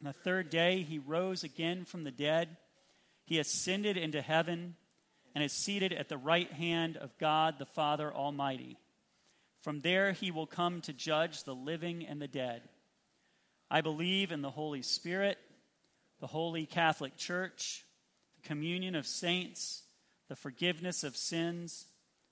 On 0.00 0.06
the 0.06 0.14
third 0.14 0.48
day, 0.48 0.82
he 0.82 0.98
rose 0.98 1.44
again 1.44 1.84
from 1.84 2.04
the 2.04 2.10
dead. 2.10 2.56
He 3.26 3.38
ascended 3.38 3.98
into 3.98 4.22
heaven 4.22 4.76
and 5.34 5.44
is 5.44 5.52
seated 5.52 5.92
at 5.92 6.08
the 6.08 6.16
right 6.16 6.50
hand 6.50 6.96
of 6.96 7.16
God 7.18 7.58
the 7.58 7.66
Father 7.66 8.10
Almighty. 8.12 8.78
From 9.60 9.80
there, 9.80 10.12
he 10.12 10.30
will 10.30 10.46
come 10.46 10.80
to 10.82 10.94
judge 10.94 11.44
the 11.44 11.54
living 11.54 12.06
and 12.06 12.20
the 12.20 12.26
dead. 12.26 12.62
I 13.70 13.82
believe 13.82 14.32
in 14.32 14.40
the 14.40 14.50
Holy 14.50 14.80
Spirit, 14.80 15.36
the 16.18 16.26
Holy 16.26 16.64
Catholic 16.64 17.18
Church, 17.18 17.84
the 18.36 18.48
communion 18.48 18.94
of 18.94 19.06
saints, 19.06 19.82
the 20.28 20.36
forgiveness 20.36 21.04
of 21.04 21.14
sins, 21.14 21.84